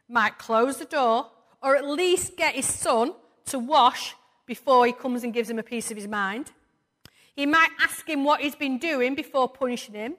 might 0.08 0.38
close 0.38 0.76
the 0.78 0.84
door 0.84 1.30
or 1.60 1.76
at 1.76 1.88
least 1.88 2.36
get 2.36 2.54
his 2.54 2.66
son 2.66 3.14
to 3.46 3.58
wash 3.58 4.14
before 4.46 4.86
he 4.86 4.92
comes 4.92 5.24
and 5.24 5.32
gives 5.32 5.50
him 5.50 5.58
a 5.58 5.62
piece 5.62 5.90
of 5.90 5.96
his 5.96 6.08
mind. 6.08 6.52
He 7.34 7.46
might 7.46 7.70
ask 7.80 8.08
him 8.08 8.24
what 8.24 8.40
he's 8.40 8.54
been 8.54 8.78
doing 8.78 9.14
before 9.14 9.48
punishing 9.48 9.94
him. 9.94 10.14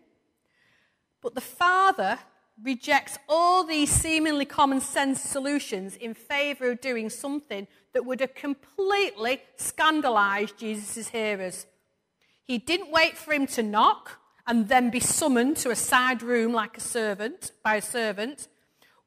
But 1.21 1.35
the 1.35 1.41
father 1.41 2.19
rejects 2.61 3.17
all 3.27 3.63
these 3.63 3.89
seemingly 3.89 4.45
common 4.45 4.79
sense 4.79 5.21
solutions 5.21 5.95
in 5.95 6.13
favour 6.13 6.71
of 6.71 6.81
doing 6.81 7.09
something 7.09 7.67
that 7.93 8.05
would 8.05 8.19
have 8.21 8.35
completely 8.35 9.41
scandalised 9.57 10.57
Jesus' 10.57 11.09
hearers. 11.09 11.65
He 12.43 12.57
didn't 12.57 12.91
wait 12.91 13.17
for 13.17 13.33
him 13.33 13.47
to 13.47 13.63
knock 13.63 14.19
and 14.47 14.67
then 14.67 14.89
be 14.89 14.99
summoned 14.99 15.57
to 15.57 15.71
a 15.71 15.75
side 15.75 16.21
room 16.21 16.53
like 16.53 16.77
a 16.77 16.81
servant 16.81 17.51
by 17.63 17.75
a 17.75 17.81
servant. 17.81 18.47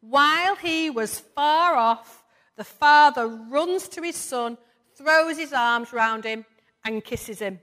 While 0.01 0.57
he 0.57 0.91
was 0.91 1.21
far 1.21 1.77
off, 1.77 2.25
the 2.57 2.65
father 2.65 3.27
runs 3.27 3.89
to 3.91 4.03
his 4.03 4.17
son, 4.17 4.59
throws 4.99 5.39
his 5.39 5.53
arms 5.53 5.93
round 5.93 6.25
him, 6.25 6.45
and 6.85 7.05
kisses 7.05 7.39
him. 7.39 7.61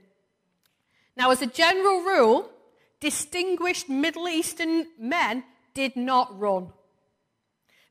Now, 1.16 1.30
as 1.30 1.42
a 1.42 1.46
general 1.46 2.00
rule, 2.00 2.50
distinguished 3.00 3.88
Middle 3.88 4.28
Eastern 4.28 4.86
men 4.98 5.44
did 5.74 5.96
not 5.96 6.38
run. 6.38 6.72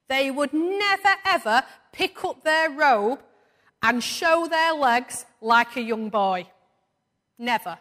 They 0.08 0.30
would 0.32 0.54
never 0.54 1.16
ever 1.26 1.64
pick 1.92 2.24
up 2.26 2.44
their 2.44 2.70
robe 2.70 3.20
and 3.82 4.04
show 4.04 4.48
their 4.48 4.74
legs 4.74 5.26
like 5.42 5.76
a 5.76 5.82
young 5.82 6.10
boy. 6.10 6.48
Never. 7.38 7.78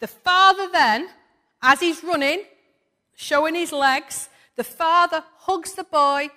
The 0.00 0.06
father 0.06 0.68
then, 0.70 1.08
as 1.62 1.80
he's 1.80 2.04
running, 2.04 2.44
showing 3.14 3.54
his 3.54 3.72
legs, 3.72 4.28
the 4.56 4.64
father 4.64 5.24
hugs 5.38 5.72
the 5.72 5.84
boy, 5.84 6.28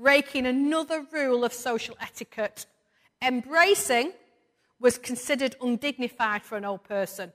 breaking 0.00 0.46
another 0.46 1.04
rule 1.12 1.44
of 1.44 1.52
social 1.52 1.96
etiquette. 2.00 2.64
Embracing 3.20 4.12
was 4.78 4.96
considered 4.96 5.54
undignified 5.60 6.42
for 6.42 6.56
an 6.56 6.64
old 6.64 6.82
person. 6.84 7.32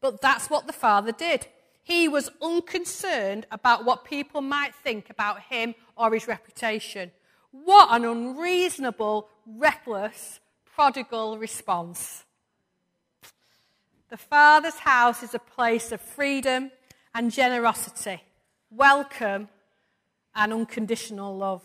But 0.00 0.20
that's 0.20 0.50
what 0.50 0.66
the 0.66 0.74
father 0.74 1.12
did. 1.12 1.46
He 1.82 2.06
was 2.06 2.30
unconcerned 2.42 3.46
about 3.50 3.84
what 3.84 4.04
people 4.04 4.42
might 4.42 4.74
think 4.74 5.08
about 5.08 5.40
him 5.42 5.74
or 5.96 6.12
his 6.12 6.28
reputation. 6.28 7.12
What 7.50 7.88
an 7.90 8.04
unreasonable, 8.04 9.28
reckless, 9.46 10.40
prodigal 10.74 11.38
response. 11.38 12.24
The 14.10 14.18
Father's 14.18 14.80
house 14.80 15.22
is 15.22 15.34
a 15.34 15.38
place 15.38 15.90
of 15.92 16.00
freedom 16.00 16.70
and 17.14 17.32
generosity, 17.32 18.22
welcome 18.70 19.48
and 20.34 20.52
unconditional 20.52 21.36
love. 21.36 21.62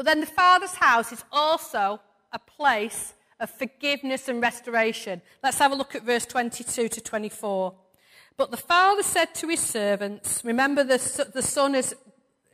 But 0.00 0.06
then 0.06 0.20
the 0.20 0.26
Father's 0.26 0.76
house 0.76 1.12
is 1.12 1.22
also 1.30 2.00
a 2.32 2.38
place 2.38 3.12
of 3.38 3.50
forgiveness 3.50 4.28
and 4.28 4.40
restoration. 4.40 5.20
Let's 5.42 5.58
have 5.58 5.72
a 5.72 5.74
look 5.74 5.94
at 5.94 6.04
verse 6.04 6.24
22 6.24 6.88
to 6.88 7.00
24. 7.02 7.74
But 8.38 8.50
the 8.50 8.56
father 8.56 9.02
said 9.02 9.34
to 9.34 9.48
his 9.48 9.60
servants, 9.60 10.42
remember 10.42 10.84
the, 10.84 11.30
the 11.34 11.42
son 11.42 11.74
has, 11.74 11.94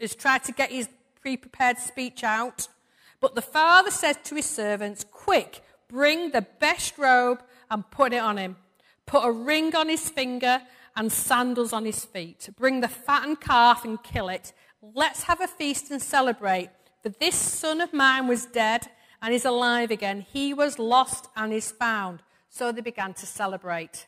has 0.00 0.16
tried 0.16 0.42
to 0.42 0.50
get 0.50 0.72
his 0.72 0.88
pre 1.20 1.36
prepared 1.36 1.78
speech 1.78 2.24
out. 2.24 2.66
But 3.20 3.36
the 3.36 3.42
father 3.42 3.92
said 3.92 4.24
to 4.24 4.34
his 4.34 4.46
servants, 4.46 5.04
Quick, 5.08 5.62
bring 5.86 6.32
the 6.32 6.44
best 6.58 6.98
robe 6.98 7.44
and 7.70 7.88
put 7.92 8.12
it 8.12 8.22
on 8.22 8.38
him. 8.38 8.56
Put 9.06 9.24
a 9.24 9.30
ring 9.30 9.72
on 9.76 9.88
his 9.88 10.10
finger 10.10 10.62
and 10.96 11.12
sandals 11.12 11.72
on 11.72 11.84
his 11.84 12.04
feet. 12.04 12.48
Bring 12.58 12.80
the 12.80 12.88
fattened 12.88 13.40
calf 13.40 13.84
and 13.84 14.02
kill 14.02 14.30
it. 14.30 14.52
Let's 14.82 15.22
have 15.22 15.40
a 15.40 15.46
feast 15.46 15.92
and 15.92 16.02
celebrate. 16.02 16.70
This 17.08 17.36
son 17.36 17.80
of 17.80 17.92
mine 17.92 18.26
was 18.26 18.46
dead 18.46 18.88
and 19.22 19.32
is 19.32 19.44
alive 19.44 19.90
again. 19.90 20.20
He 20.20 20.52
was 20.52 20.78
lost 20.78 21.28
and 21.36 21.52
is 21.52 21.70
found. 21.70 22.22
So 22.48 22.72
they 22.72 22.80
began 22.80 23.14
to 23.14 23.26
celebrate. 23.26 24.06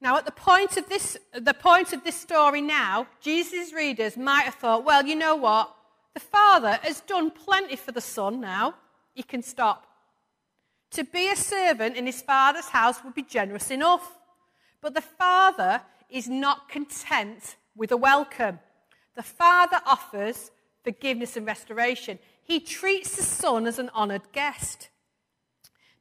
Now, 0.00 0.18
at 0.18 0.26
the 0.26 0.32
point 0.32 0.76
of 0.76 0.88
this, 0.88 1.16
the 1.32 1.54
point 1.54 1.92
of 1.92 2.04
this 2.04 2.20
story 2.20 2.60
now, 2.60 3.06
Jesus' 3.20 3.72
readers 3.72 4.16
might 4.16 4.42
have 4.42 4.56
thought, 4.56 4.84
well, 4.84 5.06
you 5.06 5.16
know 5.16 5.36
what? 5.36 5.74
The 6.12 6.20
Father 6.20 6.78
has 6.82 7.00
done 7.00 7.30
plenty 7.30 7.76
for 7.76 7.92
the 7.92 8.00
Son 8.00 8.40
now. 8.40 8.74
He 9.14 9.22
can 9.22 9.42
stop. 9.42 9.86
To 10.90 11.04
be 11.04 11.28
a 11.28 11.36
servant 11.36 11.96
in 11.96 12.06
his 12.06 12.20
Father's 12.20 12.68
house 12.68 13.02
would 13.02 13.14
be 13.14 13.22
generous 13.22 13.70
enough. 13.70 14.18
But 14.80 14.94
the 14.94 15.00
Father 15.00 15.80
is 16.10 16.28
not 16.28 16.68
content 16.68 17.56
with 17.74 17.90
a 17.90 17.96
welcome. 17.96 18.60
The 19.16 19.22
Father 19.22 19.80
offers 19.86 20.50
forgiveness 20.84 21.36
and 21.36 21.46
restoration 21.46 22.18
he 22.44 22.60
treats 22.60 23.16
the 23.16 23.22
son 23.22 23.66
as 23.66 23.78
an 23.78 23.90
honoured 23.94 24.30
guest. 24.32 24.90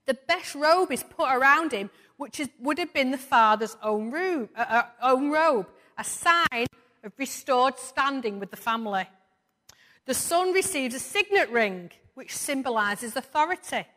The 0.06 0.14
best 0.14 0.54
robe 0.54 0.92
is 0.92 1.04
put 1.04 1.32
around 1.32 1.72
him, 1.72 1.90
which 2.18 2.40
is, 2.40 2.50
would 2.60 2.78
have 2.78 2.94
been 2.94 3.12
the 3.12 3.18
father's 3.18 3.78
own, 3.82 4.12
robe, 4.12 4.50
uh, 4.56 4.66
uh, 4.70 4.84
own 5.02 5.32
robe, 5.32 5.68
a 5.98 6.04
sign 6.04 6.68
of 7.04 7.14
restored 7.18 7.80
standing 7.80 8.40
with 8.40 8.52
the 8.52 8.58
family. 8.58 9.08
The 10.06 10.14
son 10.14 10.52
receives 10.52 10.96
a 10.96 11.00
signet 11.00 11.50
ring, 11.50 11.92
which 12.14 12.36
symbolises 12.36 13.16
authority. 13.16 13.88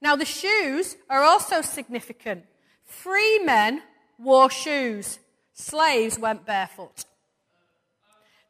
Now, 0.00 0.16
the 0.16 0.24
shoes 0.24 0.96
are 1.10 1.22
also 1.22 1.60
significant. 1.60 2.44
Free 2.84 3.38
men 3.40 3.82
wore 4.18 4.50
shoes, 4.50 5.18
slaves 5.52 6.18
went 6.18 6.46
barefoot. 6.46 7.04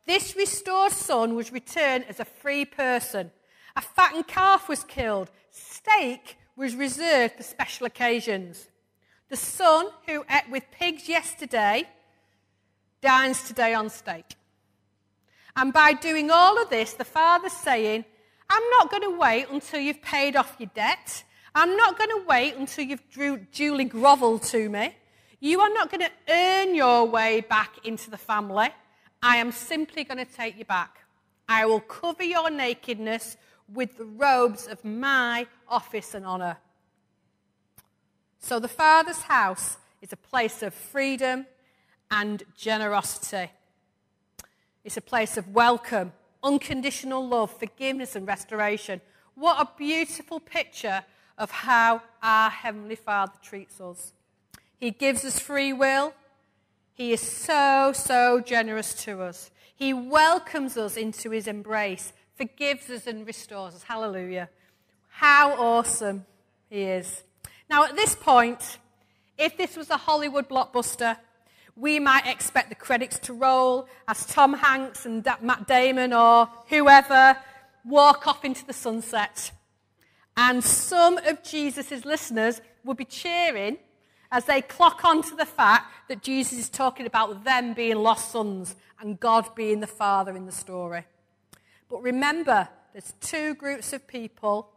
This 0.06 0.36
restored 0.36 0.92
son 0.92 1.34
was 1.34 1.52
returned 1.52 2.04
as 2.08 2.20
a 2.20 2.24
free 2.24 2.64
person. 2.64 3.32
A 3.74 3.80
fattened 3.80 4.28
calf 4.28 4.68
was 4.68 4.84
killed. 4.84 5.30
Steak 5.50 6.38
was 6.56 6.74
reserved 6.76 7.34
for 7.36 7.42
special 7.42 7.86
occasions. 7.86 8.68
The 9.28 9.36
son 9.36 9.88
who 10.06 10.24
ate 10.30 10.48
with 10.50 10.70
pigs 10.70 11.08
yesterday 11.08 11.88
dines 13.00 13.42
today 13.42 13.74
on 13.74 13.90
steak. 13.90 14.36
And 15.56 15.72
by 15.72 15.94
doing 15.94 16.30
all 16.30 16.62
of 16.62 16.70
this, 16.70 16.92
the 16.92 17.04
father's 17.04 17.52
saying, 17.52 18.04
I'm 18.48 18.70
not 18.70 18.90
going 18.90 19.02
to 19.02 19.16
wait 19.18 19.48
until 19.50 19.80
you've 19.80 20.02
paid 20.02 20.36
off 20.36 20.54
your 20.58 20.70
debt. 20.74 21.24
I'm 21.54 21.76
not 21.76 21.98
going 21.98 22.10
to 22.10 22.24
wait 22.26 22.56
until 22.56 22.84
you've 22.84 23.50
duly 23.50 23.84
grovelled 23.84 24.44
to 24.44 24.68
me. 24.68 24.94
You 25.40 25.60
are 25.60 25.70
not 25.70 25.90
going 25.90 26.02
to 26.02 26.12
earn 26.32 26.74
your 26.74 27.06
way 27.06 27.40
back 27.40 27.84
into 27.84 28.10
the 28.10 28.16
family. 28.16 28.68
I 29.22 29.36
am 29.36 29.52
simply 29.52 30.04
going 30.04 30.24
to 30.24 30.30
take 30.30 30.58
you 30.58 30.64
back. 30.64 31.04
I 31.48 31.66
will 31.66 31.80
cover 31.80 32.24
your 32.24 32.50
nakedness 32.50 33.36
with 33.72 33.96
the 33.96 34.04
robes 34.04 34.66
of 34.66 34.84
my 34.84 35.46
office 35.68 36.14
and 36.14 36.24
honor. 36.24 36.58
So 38.38 38.58
the 38.58 38.68
Father's 38.68 39.22
house 39.22 39.76
is 40.00 40.12
a 40.12 40.16
place 40.16 40.62
of 40.62 40.72
freedom 40.72 41.46
and 42.10 42.42
generosity. 42.56 43.50
It's 44.84 44.96
a 44.96 45.00
place 45.00 45.36
of 45.36 45.52
welcome, 45.52 46.12
unconditional 46.42 47.26
love, 47.26 47.50
forgiveness, 47.58 48.14
and 48.14 48.26
restoration. 48.26 49.00
What 49.34 49.60
a 49.60 49.68
beautiful 49.76 50.38
picture 50.38 51.02
of 51.36 51.50
how 51.50 52.02
our 52.22 52.50
Heavenly 52.50 52.94
Father 52.94 53.32
treats 53.42 53.80
us. 53.80 54.12
He 54.78 54.90
gives 54.92 55.24
us 55.24 55.40
free 55.40 55.72
will, 55.72 56.14
he 56.96 57.12
is 57.12 57.20
so, 57.20 57.92
so 57.94 58.40
generous 58.40 58.94
to 59.04 59.20
us. 59.20 59.50
He 59.74 59.92
welcomes 59.92 60.78
us 60.78 60.96
into 60.96 61.30
his 61.30 61.46
embrace, 61.46 62.14
forgives 62.34 62.88
us, 62.88 63.06
and 63.06 63.26
restores 63.26 63.74
us. 63.74 63.82
Hallelujah. 63.82 64.48
How 65.10 65.52
awesome 65.52 66.24
he 66.70 66.80
is. 66.84 67.22
Now, 67.68 67.84
at 67.84 67.96
this 67.96 68.14
point, 68.14 68.78
if 69.36 69.58
this 69.58 69.76
was 69.76 69.90
a 69.90 69.98
Hollywood 69.98 70.48
blockbuster, 70.48 71.18
we 71.76 72.00
might 72.00 72.26
expect 72.26 72.70
the 72.70 72.74
credits 72.74 73.18
to 73.18 73.34
roll 73.34 73.86
as 74.08 74.24
Tom 74.24 74.54
Hanks 74.54 75.04
and 75.04 75.22
Matt 75.42 75.68
Damon 75.68 76.14
or 76.14 76.48
whoever 76.70 77.36
walk 77.84 78.26
off 78.26 78.42
into 78.42 78.64
the 78.64 78.72
sunset. 78.72 79.50
And 80.34 80.64
some 80.64 81.18
of 81.18 81.42
Jesus' 81.42 82.06
listeners 82.06 82.62
would 82.84 82.96
be 82.96 83.04
cheering 83.04 83.76
as 84.32 84.46
they 84.46 84.62
clock 84.62 85.04
on 85.04 85.22
to 85.24 85.34
the 85.36 85.44
fact 85.44 85.92
that 86.08 86.22
Jesus 86.22 86.58
is 86.58 86.68
talking 86.68 87.06
about 87.06 87.44
them 87.44 87.74
being 87.74 87.96
lost 87.96 88.30
sons 88.30 88.76
and 89.00 89.18
God 89.18 89.54
being 89.54 89.80
the 89.80 89.86
father 89.86 90.36
in 90.36 90.46
the 90.46 90.52
story. 90.52 91.04
But 91.88 92.02
remember, 92.02 92.68
there's 92.92 93.12
two 93.20 93.54
groups 93.54 93.92
of 93.92 94.06
people 94.06 94.70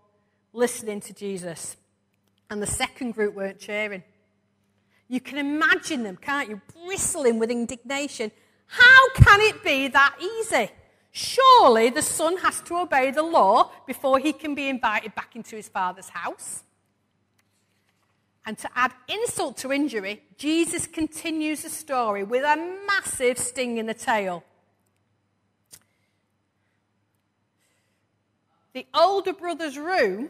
listening 0.54 1.00
to 1.02 1.14
Jesus, 1.14 1.78
and 2.50 2.62
the 2.62 2.68
second 2.68 3.14
group 3.14 3.36
weren't 3.36 3.60
cheering. 3.60 4.04
You 5.08 5.20
can 5.20 5.38
imagine 5.38 6.04
them, 6.04 6.18
can't 6.18 6.50
you? 6.50 6.62
Bristling 6.86 7.40
with 7.40 7.50
indignation. 7.50 8.32
How 8.68 9.10
can 9.16 9.42
it 9.42 9.64
be 9.64 9.88
that 9.88 10.16
easy? 10.22 10.70
Surely 11.12 11.90
the 11.90 12.04
son 12.04 12.38
has 12.38 12.62
to 12.62 12.78
obey 12.78 13.10
the 13.10 13.24
law 13.24 13.72
before 13.88 14.20
he 14.20 14.32
can 14.32 14.54
be 14.54 14.70
invited 14.70 15.16
back 15.16 15.36
into 15.36 15.56
his 15.56 15.68
father's 15.68 16.10
house. 16.10 16.64
And 18.46 18.58
to 18.58 18.70
add 18.76 18.94
insult 19.08 19.58
to 19.58 19.72
injury, 19.72 20.24
Jesus 20.38 20.88
continues 20.88 21.64
the 21.64 21.70
story 21.70 22.24
with 22.24 22.44
a 22.44 22.56
massive 22.88 23.38
sting 23.38 23.78
in 23.78 23.86
the 23.86 23.94
tail. 23.94 24.44
The 28.74 28.86
older 28.94 29.34
brother's 29.34 29.78
room 29.78 30.30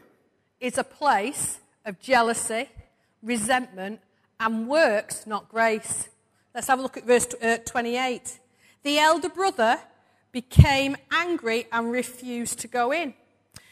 is 0.60 0.78
a 0.78 0.84
place 0.84 1.60
of 1.86 2.00
jealousy, 2.00 2.70
resentment, 3.22 4.00
and 4.40 4.68
works, 4.68 5.28
not 5.28 5.50
grace. 5.50 6.10
Let's 6.56 6.68
have 6.68 6.80
a 6.80 6.82
look 6.82 6.98
at 6.98 7.06
verse 7.06 7.28
uh, 7.42 7.58
28. 7.66 8.40
The 8.84 8.98
elder 8.98 9.30
brother 9.30 9.80
became 10.32 10.96
angry 11.12 11.68
and 11.72 11.92
refused 11.92 12.60
to 12.60 12.68
go 12.68 12.92
in. 12.92 13.14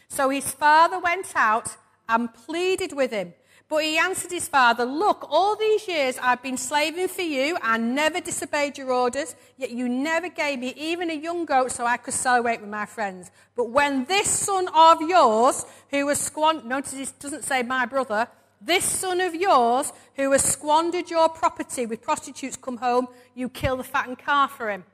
So 0.10 0.30
his 0.30 0.52
father 0.52 1.00
went 1.00 1.34
out 1.36 1.78
and 2.10 2.34
pleaded 2.34 2.94
with 2.94 3.12
him. 3.12 3.34
But 3.70 3.84
he 3.84 3.98
answered 3.98 4.32
his 4.32 4.48
father, 4.48 4.86
Look, 4.86 5.28
all 5.30 5.56
these 5.58 5.88
years 5.88 6.18
I've 6.22 6.42
been 6.42 6.56
slaving 6.56 7.10
for 7.10 7.22
you 7.22 7.58
and 7.62 7.94
never 7.94 8.22
disobeyed 8.22 8.78
your 8.78 8.92
orders, 8.92 9.36
yet 9.58 9.72
you 9.72 9.90
never 9.90 10.30
gave 10.30 10.60
me 10.60 10.74
even 10.78 11.10
a 11.10 11.14
young 11.14 11.46
goat 11.46 11.72
so 11.72 11.86
I 11.86 11.98
could 11.98 12.14
celebrate 12.14 12.62
with 12.62 12.70
my 12.70 12.86
friends. 12.86 13.30
But 13.56 13.70
when 13.70 14.06
this 14.06 14.30
son 14.30 14.70
of 14.74 15.02
yours, 15.02 15.66
who 15.90 16.08
has 16.08 16.20
squandered, 16.20 16.66
notice 16.66 16.94
it 16.94 17.20
doesn't 17.20 17.44
say 17.44 17.62
my 17.62 17.86
brother, 17.86 18.30
this 18.62 18.86
son 18.86 19.20
of 19.20 19.36
yours 19.36 19.92
who 20.16 20.32
has 20.32 20.44
squandered 20.44 21.10
your 21.10 21.28
property 21.28 21.86
with 21.86 22.02
prostitutes 22.02 22.56
come 22.56 22.78
home, 22.78 23.08
you 23.36 23.50
kill 23.50 23.76
the 23.76 23.84
fattened 23.84 24.18
calf 24.18 24.52
for 24.56 24.72
him. 24.72 24.86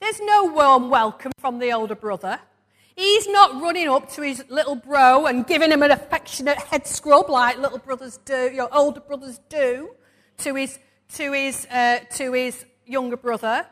There's 0.00 0.20
no 0.20 0.44
warm 0.44 0.88
welcome 0.88 1.32
from 1.38 1.58
the 1.58 1.72
older 1.72 1.94
brother. 1.94 2.40
He's 2.94 3.26
not 3.28 3.60
running 3.60 3.88
up 3.88 4.10
to 4.12 4.22
his 4.22 4.44
little 4.48 4.74
bro 4.74 5.26
and 5.26 5.46
giving 5.46 5.72
him 5.72 5.82
an 5.82 5.90
affectionate 5.90 6.58
head 6.58 6.86
scrub 6.86 7.30
like 7.30 7.58
little 7.58 7.78
brothers 7.78 8.18
do, 8.18 8.50
your 8.52 8.72
older 8.74 9.00
brothers 9.00 9.40
do, 9.48 9.94
to 10.38 10.54
his, 10.54 10.78
to 11.14 11.32
his, 11.32 11.66
uh, 11.70 12.00
to 12.16 12.32
his 12.32 12.64
younger 12.86 13.16
brother. 13.16 13.66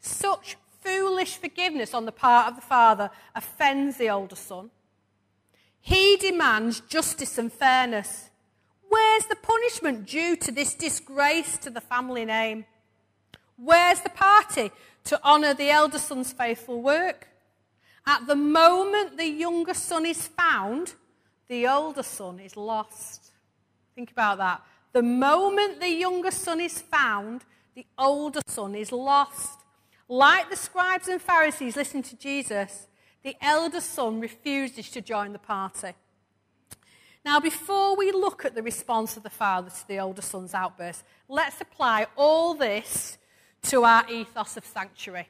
Such 0.00 0.56
foolish 0.82 1.38
forgiveness 1.38 1.94
on 1.94 2.04
the 2.04 2.12
part 2.12 2.48
of 2.48 2.56
the 2.56 2.62
father 2.62 3.10
offends 3.34 3.96
the 3.96 4.10
older 4.10 4.36
son. 4.36 4.70
He 5.80 6.16
demands 6.16 6.80
justice 6.80 7.38
and 7.38 7.52
fairness. 7.52 8.30
Where's 8.88 9.26
the 9.26 9.36
punishment 9.36 10.06
due 10.06 10.36
to 10.36 10.52
this 10.52 10.74
disgrace 10.74 11.56
to 11.58 11.70
the 11.70 11.80
family 11.80 12.24
name? 12.24 12.66
Where's 13.56 14.00
the 14.00 14.10
party 14.10 14.70
to 15.04 15.22
honour 15.24 15.54
the 15.54 15.70
elder 15.70 15.98
son's 15.98 16.32
faithful 16.32 16.82
work? 16.82 17.28
At 18.06 18.26
the 18.26 18.36
moment 18.36 19.16
the 19.16 19.28
younger 19.28 19.74
son 19.74 20.04
is 20.06 20.26
found, 20.26 20.94
the 21.48 21.66
older 21.66 22.02
son 22.02 22.40
is 22.40 22.56
lost. 22.56 23.32
Think 23.94 24.10
about 24.10 24.38
that. 24.38 24.62
The 24.92 25.02
moment 25.02 25.80
the 25.80 25.88
younger 25.88 26.30
son 26.30 26.60
is 26.60 26.80
found, 26.80 27.44
the 27.74 27.86
older 27.98 28.40
son 28.46 28.74
is 28.74 28.92
lost. 28.92 29.60
Like 30.08 30.50
the 30.50 30.56
scribes 30.56 31.08
and 31.08 31.20
Pharisees 31.20 31.76
listening 31.76 32.02
to 32.04 32.16
Jesus, 32.16 32.86
the 33.22 33.36
elder 33.40 33.80
son 33.80 34.20
refuses 34.20 34.90
to 34.90 35.00
join 35.00 35.32
the 35.32 35.38
party. 35.38 35.94
Now, 37.24 37.40
before 37.40 37.96
we 37.96 38.12
look 38.12 38.44
at 38.44 38.54
the 38.54 38.62
response 38.62 39.16
of 39.16 39.22
the 39.22 39.30
father 39.30 39.70
to 39.70 39.88
the 39.88 39.98
older 39.98 40.20
son's 40.20 40.52
outburst, 40.52 41.04
let's 41.26 41.58
apply 41.58 42.06
all 42.16 42.54
this 42.54 43.16
to 43.62 43.84
our 43.84 44.08
ethos 44.10 44.58
of 44.58 44.66
sanctuary. 44.66 45.26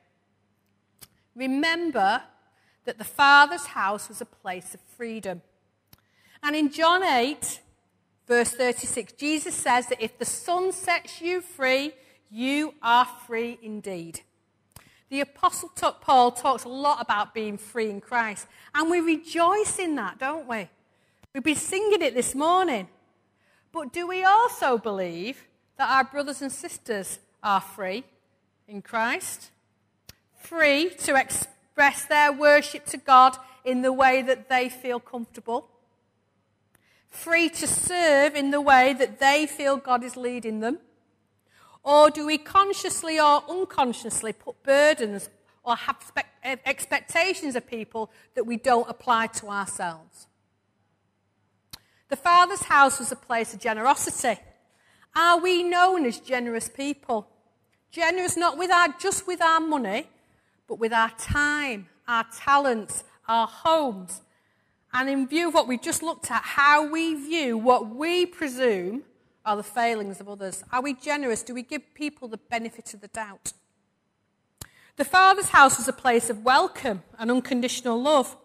Remember 1.37 2.23
that 2.85 2.99
the 2.99 3.05
Father's 3.05 3.67
house 3.67 4.09
was 4.09 4.21
a 4.21 4.27
place 4.27 4.75
of 4.75 4.81
freedom. 4.97 5.43
And 6.43 6.55
in 6.55 6.71
John 6.71 7.03
8, 7.03 7.61
verse 8.27 8.51
36, 8.51 9.13
Jesus 9.15 9.55
says 9.55 9.87
that 9.87 10.03
if 10.03 10.19
the 10.19 10.25
Son 10.25 10.73
sets 10.73 11.21
you 11.21 11.41
free, 11.41 11.93
you 12.31 12.75
are 12.83 13.07
free 13.27 13.59
indeed. 13.63 14.21
The 15.09 15.21
Apostle 15.21 15.71
Paul 16.01 16.33
talks 16.33 16.65
a 16.65 16.69
lot 16.69 17.01
about 17.01 17.35
being 17.35 17.57
free 17.57 17.89
in 17.89 18.01
Christ, 18.01 18.47
and 18.75 18.91
we 18.91 19.01
rejoice 19.01 19.79
in 19.79 19.95
that, 19.95 20.19
don't 20.19 20.49
we? 20.49 20.69
We've 21.33 21.45
been 21.45 21.55
singing 21.55 22.03
it 22.03 22.15
this 22.15 22.35
morning. 22.35 22.89
But 23.73 23.93
do 23.93 24.07
we 24.07 24.25
also 24.25 24.79
believe 24.79 25.47
that 25.79 25.91
our 25.91 26.05
brothers 26.05 26.43
and 26.43 26.53
sisters 26.53 27.19
are 27.43 27.61
free 27.61 28.05
in 28.69 28.83
Christ? 28.83 29.51
Free 30.37 30.91
to 30.91 31.17
express 31.17 31.54
express 31.75 32.05
their 32.05 32.33
worship 32.33 32.85
to 32.87 32.97
God 32.97 33.37
in 33.65 33.83
the 33.83 33.93
way 33.93 34.23
that 34.23 34.49
they 34.49 34.69
feel 34.69 35.01
comfortable, 35.01 35.69
free 37.09 37.49
to 37.49 37.67
serve 37.67 38.37
in 38.37 38.53
the 38.53 38.61
way 38.61 38.93
that 38.93 39.19
they 39.19 39.45
feel 39.45 39.77
God 39.77 40.05
is 40.05 40.17
leading 40.17 40.61
them? 40.61 40.79
Or 41.83 42.11
do 42.11 42.27
we 42.27 42.39
consciously 42.39 43.19
or 43.19 43.43
unconsciously 43.49 44.33
put 44.33 44.63
burdens 44.63 45.29
or 45.65 45.75
have 45.75 45.97
expectations 46.65 47.57
of 47.57 47.67
people 47.67 48.09
that 48.37 48.45
we 48.45 48.57
don't 48.57 48.89
apply 48.89 49.27
to 49.39 49.49
ourselves? 49.49 50.29
The 52.09 52.17
Father's 52.17 52.63
house 52.63 53.01
was 53.01 53.11
a 53.11 53.17
place 53.17 53.53
of 53.53 53.59
generosity. 53.59 54.41
Are 55.17 55.41
we 55.41 55.65
known 55.65 56.07
as 56.07 56.21
generous 56.21 56.69
people? 56.69 57.27
Generous 57.91 58.37
not 58.37 58.57
with 58.57 58.71
our, 58.71 58.95
just 59.01 59.27
with 59.27 59.43
our 59.43 59.59
money, 59.59 60.07
but 60.67 60.79
with 60.79 60.93
our 60.93 61.11
time, 61.19 61.89
our 62.09 62.25
talents, 62.37 63.05
our 63.29 63.47
homes. 63.47 64.23
And 64.93 65.09
in 65.09 65.27
view 65.27 65.49
of 65.49 65.55
what 65.55 65.67
we 65.67 65.79
just 65.79 66.03
looked 66.03 66.31
at, 66.31 66.43
how 66.43 66.89
we 66.89 67.15
view 67.15 67.59
what 67.59 67.95
we 67.95 68.27
presume 68.27 69.03
are 69.45 69.57
the 69.57 69.63
failings 69.63 70.21
of 70.21 70.29
others. 70.29 70.65
Are 70.73 70.81
we 70.81 70.95
generous? 70.95 71.43
Do 71.43 71.55
we 71.55 71.63
give 71.63 71.95
people 71.95 72.29
the 72.29 72.39
benefit 72.39 72.95
of 72.95 73.01
the 73.01 73.09
doubt? 73.09 73.53
The 74.97 75.05
Father's 75.05 75.49
house 75.49 75.77
was 75.77 75.89
a 75.89 75.93
place 75.93 76.31
of 76.31 76.45
welcome 76.45 77.03
and 77.19 77.31
unconditional 77.31 78.01
love. 78.01 78.37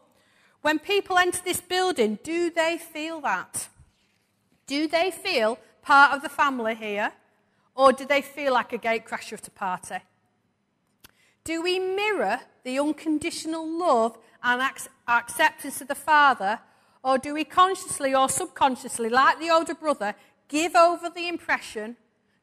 When 0.61 0.79
people 0.79 1.17
enter 1.17 1.39
this 1.43 1.61
building, 1.61 2.17
do 2.23 2.49
they 2.49 2.77
feel 2.77 3.21
that? 3.21 3.69
Do 4.67 4.87
they 4.87 5.11
feel 5.11 5.59
part 5.81 6.13
of 6.13 6.21
the 6.21 6.29
family 6.29 6.75
here? 6.75 7.13
Or 7.75 7.93
do 7.93 8.05
they 8.05 8.21
feel 8.21 8.53
like 8.53 8.73
a 8.73 8.77
gatecrasher 8.77 9.33
at 9.33 9.47
a 9.47 9.51
party? 9.51 9.99
Do 11.43 11.61
we 11.61 11.79
mirror 11.79 12.41
the 12.63 12.79
unconditional 12.79 13.67
love 13.67 14.17
and 14.43 14.61
acceptance 15.07 15.81
of 15.81 15.87
the 15.87 15.95
Father, 15.95 16.59
or 17.03 17.17
do 17.17 17.33
we 17.33 17.43
consciously 17.43 18.13
or 18.13 18.29
subconsciously, 18.29 19.09
like 19.09 19.39
the 19.39 19.49
older 19.49 19.73
brother, 19.73 20.15
give 20.47 20.75
over 20.75 21.09
the 21.09 21.27
impression 21.27 21.97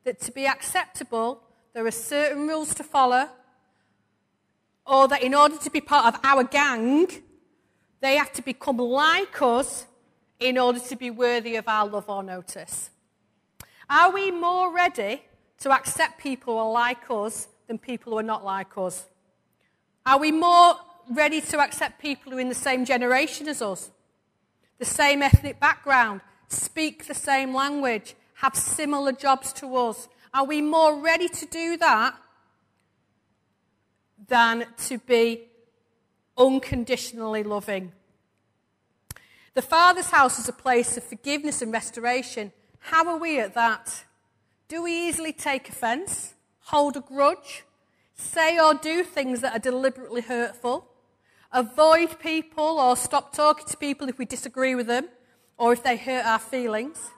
that 0.04 0.20
to 0.20 0.32
be 0.32 0.46
acceptable, 0.46 1.42
there 1.74 1.86
are 1.86 1.90
certain 1.90 2.46
rules 2.48 2.74
to 2.74 2.84
follow, 2.84 3.28
or 4.86 5.08
that 5.08 5.22
in 5.22 5.34
order 5.34 5.56
to 5.58 5.70
be 5.70 5.80
part 5.80 6.14
of 6.14 6.20
our 6.24 6.44
gang, 6.44 7.08
they 8.00 8.16
have 8.16 8.32
to 8.32 8.42
become 8.42 8.76
like 8.78 9.42
us 9.42 9.86
in 10.38 10.58
order 10.58 10.78
to 10.78 10.96
be 10.96 11.10
worthy 11.10 11.56
of 11.56 11.66
our 11.66 11.86
love 11.86 12.08
or 12.08 12.22
notice? 12.22 12.90
Are 13.88 14.10
we 14.12 14.30
more 14.30 14.72
ready 14.72 15.22
to 15.60 15.70
accept 15.70 16.18
people 16.18 16.54
who 16.54 16.60
are 16.60 16.72
like 16.72 17.10
us 17.10 17.48
than 17.66 17.78
people 17.78 18.12
who 18.12 18.18
are 18.18 18.22
not 18.22 18.44
like 18.44 18.76
us? 18.76 19.06
Are 20.04 20.18
we 20.18 20.32
more 20.32 20.76
ready 21.10 21.40
to 21.40 21.58
accept 21.58 22.00
people 22.00 22.32
who 22.32 22.38
are 22.38 22.40
in 22.40 22.48
the 22.48 22.54
same 22.54 22.84
generation 22.84 23.48
as 23.48 23.62
us, 23.62 23.90
the 24.78 24.84
same 24.84 25.22
ethnic 25.22 25.58
background, 25.58 26.20
speak 26.48 27.06
the 27.06 27.14
same 27.14 27.54
language, 27.54 28.14
have 28.34 28.54
similar 28.54 29.12
jobs 29.12 29.52
to 29.54 29.74
us? 29.76 30.08
Are 30.32 30.44
we 30.44 30.60
more 30.60 31.00
ready 31.00 31.28
to 31.28 31.46
do 31.46 31.76
that 31.78 32.14
than 34.28 34.66
to 34.86 34.98
be 34.98 35.42
unconditionally 36.36 37.42
loving? 37.42 37.92
The 39.54 39.62
Father's 39.62 40.10
house 40.10 40.38
is 40.38 40.48
a 40.48 40.52
place 40.52 40.98
of 40.98 41.04
forgiveness 41.04 41.62
and 41.62 41.72
restoration. 41.72 42.52
How 42.78 43.08
are 43.08 43.16
we 43.16 43.40
at 43.40 43.54
that? 43.54 44.04
Do 44.68 44.82
we 44.82 45.08
easily 45.08 45.32
take 45.32 45.68
offense? 45.68 46.34
Hold 46.66 46.96
a 46.96 47.00
grudge, 47.00 47.64
say 48.14 48.58
or 48.58 48.74
do 48.74 49.04
things 49.04 49.40
that 49.40 49.54
are 49.54 49.60
deliberately 49.60 50.20
hurtful, 50.20 50.88
avoid 51.52 52.18
people 52.18 52.80
or 52.80 52.96
stop 52.96 53.32
talking 53.32 53.66
to 53.66 53.76
people 53.76 54.08
if 54.08 54.18
we 54.18 54.24
disagree 54.24 54.74
with 54.74 54.88
them 54.88 55.08
or 55.58 55.72
if 55.72 55.82
they 55.82 55.96
hurt 55.96 56.24
our 56.26 56.40
feelings. 56.40 57.10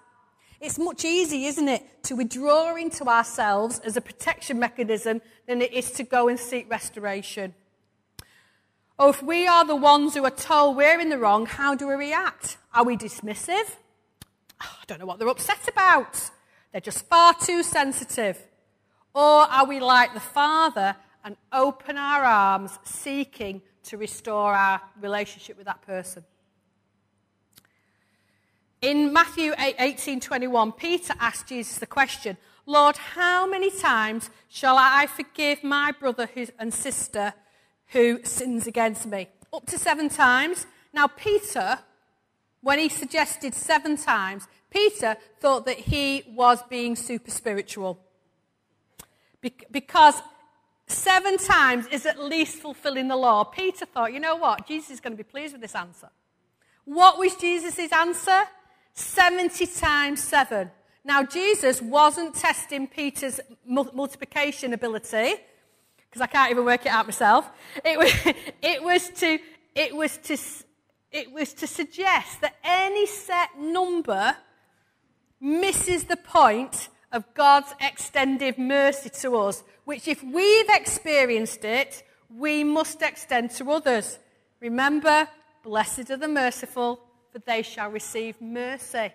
It's 0.61 0.78
much 0.78 1.04
easier, 1.04 1.48
isn't 1.48 1.68
it, 1.68 2.02
to 2.04 2.16
withdraw 2.16 2.74
into 2.76 3.04
ourselves 3.04 3.78
as 3.80 3.96
a 3.96 4.00
protection 4.00 4.58
mechanism 4.58 5.22
than 5.46 5.62
it 5.62 5.72
is 5.72 5.92
to 5.92 6.02
go 6.02 6.28
and 6.28 6.38
seek 6.38 6.68
restoration. 6.70 7.54
Or 8.98 9.11
if 9.11 9.22
we 9.22 9.46
are 9.46 9.64
the 9.64 9.76
ones 9.76 10.14
who 10.14 10.24
are 10.24 10.30
told 10.30 10.76
we're 10.76 11.00
in 11.00 11.08
the 11.08 11.18
wrong, 11.18 11.46
how 11.46 11.74
do 11.74 11.87
we 11.87 11.94
react? 11.94 12.58
Are 12.74 12.84
we 12.84 12.96
dismissive? 12.96 13.76
Oh, 14.61 14.76
I 14.82 14.84
don't 14.87 14.98
know 14.98 15.06
what 15.06 15.18
they're 15.20 15.28
upset 15.28 15.68
about. 15.68 16.30
They're 16.72 16.80
just 16.80 17.06
far 17.06 17.32
too 17.32 17.62
sensitive. 17.62 18.47
Or 19.14 19.42
are 19.42 19.66
we 19.66 19.80
like 19.80 20.14
the 20.14 20.20
Father 20.20 20.96
and 21.24 21.36
open 21.52 21.96
our 21.96 22.22
arms, 22.22 22.78
seeking 22.84 23.62
to 23.84 23.96
restore 23.96 24.52
our 24.54 24.80
relationship 25.00 25.56
with 25.56 25.66
that 25.66 25.82
person? 25.82 26.24
In 28.80 29.12
Matthew 29.12 29.54
18 29.58 30.20
21, 30.20 30.72
Peter 30.72 31.14
asked 31.18 31.48
Jesus 31.48 31.78
the 31.78 31.86
question, 31.86 32.36
Lord, 32.64 32.96
how 32.96 33.46
many 33.46 33.70
times 33.70 34.30
shall 34.48 34.76
I 34.78 35.06
forgive 35.06 35.64
my 35.64 35.90
brother 35.90 36.28
and 36.58 36.72
sister 36.72 37.32
who 37.86 38.22
sins 38.22 38.66
against 38.66 39.06
me? 39.06 39.28
Up 39.52 39.66
to 39.66 39.78
seven 39.78 40.08
times. 40.08 40.66
Now, 40.92 41.08
Peter, 41.08 41.78
when 42.60 42.78
he 42.78 42.88
suggested 42.88 43.54
seven 43.54 43.96
times, 43.96 44.46
Peter 44.70 45.16
thought 45.40 45.64
that 45.66 45.78
he 45.78 46.24
was 46.28 46.62
being 46.68 46.94
super 46.94 47.30
spiritual. 47.30 47.98
Because 49.70 50.22
seven 50.87 51.38
times 51.38 51.87
is 51.88 52.06
at 52.06 52.18
least 52.22 52.56
fulfilling 52.56 53.08
the 53.08 53.16
law. 53.16 53.44
Peter 53.44 53.87
thought, 53.87 54.12
you 54.12 54.20
know 54.20 54.37
what? 54.37 54.66
Jesus 54.66 54.90
is 54.90 55.00
going 55.00 55.12
to 55.12 55.16
be 55.16 55.28
pleased 55.28 55.52
with 55.52 55.62
this 55.62 55.74
answer. 55.74 56.08
What 56.84 57.18
was 57.18 57.34
Jesus' 57.37 57.92
answer? 57.92 58.44
70 58.94 59.66
times 59.66 60.22
7. 60.22 60.70
Now, 61.04 61.22
Jesus 61.22 61.80
wasn't 61.80 62.34
testing 62.34 62.87
Peter's 62.87 63.40
multiplication 63.64 64.72
ability, 64.72 65.37
because 66.08 66.22
I 66.22 66.26
can't 66.26 66.50
even 66.50 66.64
work 66.64 66.87
it 66.87 66.88
out 66.88 67.06
myself. 67.06 67.48
It 67.84 67.98
was, 67.98 68.12
it 68.62 68.82
was, 68.82 69.08
to, 69.20 69.38
it, 69.74 69.94
was 69.94 70.16
to, 70.18 70.37
it 71.12 71.32
was 71.32 71.52
to 71.54 71.66
suggest 71.66 72.40
that 72.40 72.56
any 72.64 73.06
set 73.06 73.58
number 73.58 74.37
misses 75.40 76.04
the 76.04 76.16
point 76.16 76.88
of 77.12 77.24
God's 77.34 77.74
extended 77.80 78.58
mercy 78.58 79.10
to 79.20 79.36
us, 79.36 79.64
which, 79.84 80.08
if 80.08 80.22
we've 80.22 80.68
experienced 80.68 81.64
it, 81.64 82.02
we 82.34 82.64
must 82.64 83.00
extend 83.02 83.50
to 83.52 83.70
others. 83.70 84.18
Remember, 84.60 85.28
blessed 85.62 86.10
are 86.10 86.16
the 86.16 86.28
merciful, 86.28 87.00
for 87.32 87.38
they 87.38 87.62
shall 87.62 87.90
receive 87.90 88.40
mercy. 88.40 89.12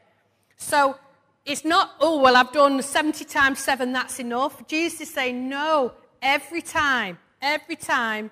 So 0.58 0.98
it's 1.46 1.66
not, 1.66 1.92
oh, 2.00 2.22
well, 2.22 2.36
I've 2.36 2.52
done 2.52 2.82
70 2.82 3.26
times 3.26 3.60
7, 3.60 3.92
that's 3.92 4.20
enough. 4.20 4.66
Jesus 4.68 5.02
is 5.02 5.14
saying, 5.14 5.50
no, 5.50 5.94
every 6.22 6.62
time, 6.62 7.20
every 7.42 7.76
time, 7.76 8.32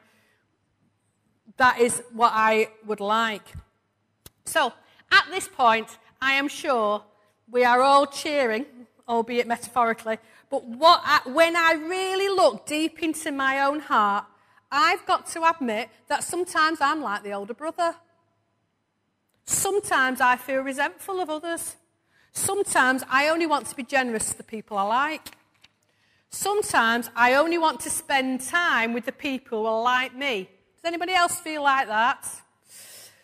that 1.58 1.80
is 1.80 2.02
what 2.14 2.32
I 2.34 2.70
would 2.88 3.02
like. 3.02 3.54
So 4.46 4.74
at 5.12 5.26
this 5.30 5.48
point, 5.48 5.98
I 6.22 6.34
am 6.34 6.48
sure 6.48 7.04
we 7.50 7.64
are 7.66 7.82
all 7.82 8.08
cheering, 8.08 8.66
albeit 9.12 9.46
metaphorically. 9.46 10.18
But 10.50 10.66
what 10.66 11.02
I, 11.04 11.22
when 11.30 11.56
I 11.56 11.74
really 11.74 12.30
look 12.30 12.66
deep 12.66 13.04
into 13.04 13.32
my 13.32 13.62
own 13.62 13.82
heart, 13.82 14.26
I've 14.72 15.06
got 15.06 15.28
to 15.32 15.44
admit 15.44 15.90
that 16.08 16.24
sometimes 16.24 16.80
I'm 16.80 17.02
like 17.02 17.24
the 17.24 17.34
older 17.34 17.54
brother. 17.54 17.96
Sometimes 19.46 20.22
I 20.22 20.38
feel 20.38 20.62
resentful 20.62 21.20
of 21.20 21.30
others. 21.30 21.76
Sometimes 22.32 23.04
I 23.10 23.28
only 23.28 23.46
want 23.46 23.68
to 23.68 23.76
be 23.76 23.84
generous 23.84 24.32
to 24.32 24.38
the 24.38 24.44
people 24.44 24.78
I 24.78 24.84
like. 24.84 25.28
Sometimes 26.30 27.10
I 27.14 27.34
only 27.34 27.58
want 27.58 27.82
to 27.82 27.90
spend 27.90 28.40
time 28.40 28.94
with 28.94 29.06
the 29.06 29.12
people 29.12 29.64
who 29.64 29.66
are 29.66 29.82
like 29.82 30.16
me. 30.16 30.50
Does 30.78 30.86
anybody 30.86 31.12
else 31.14 31.38
feel 31.42 31.64
like 31.64 31.88
that? 31.88 32.26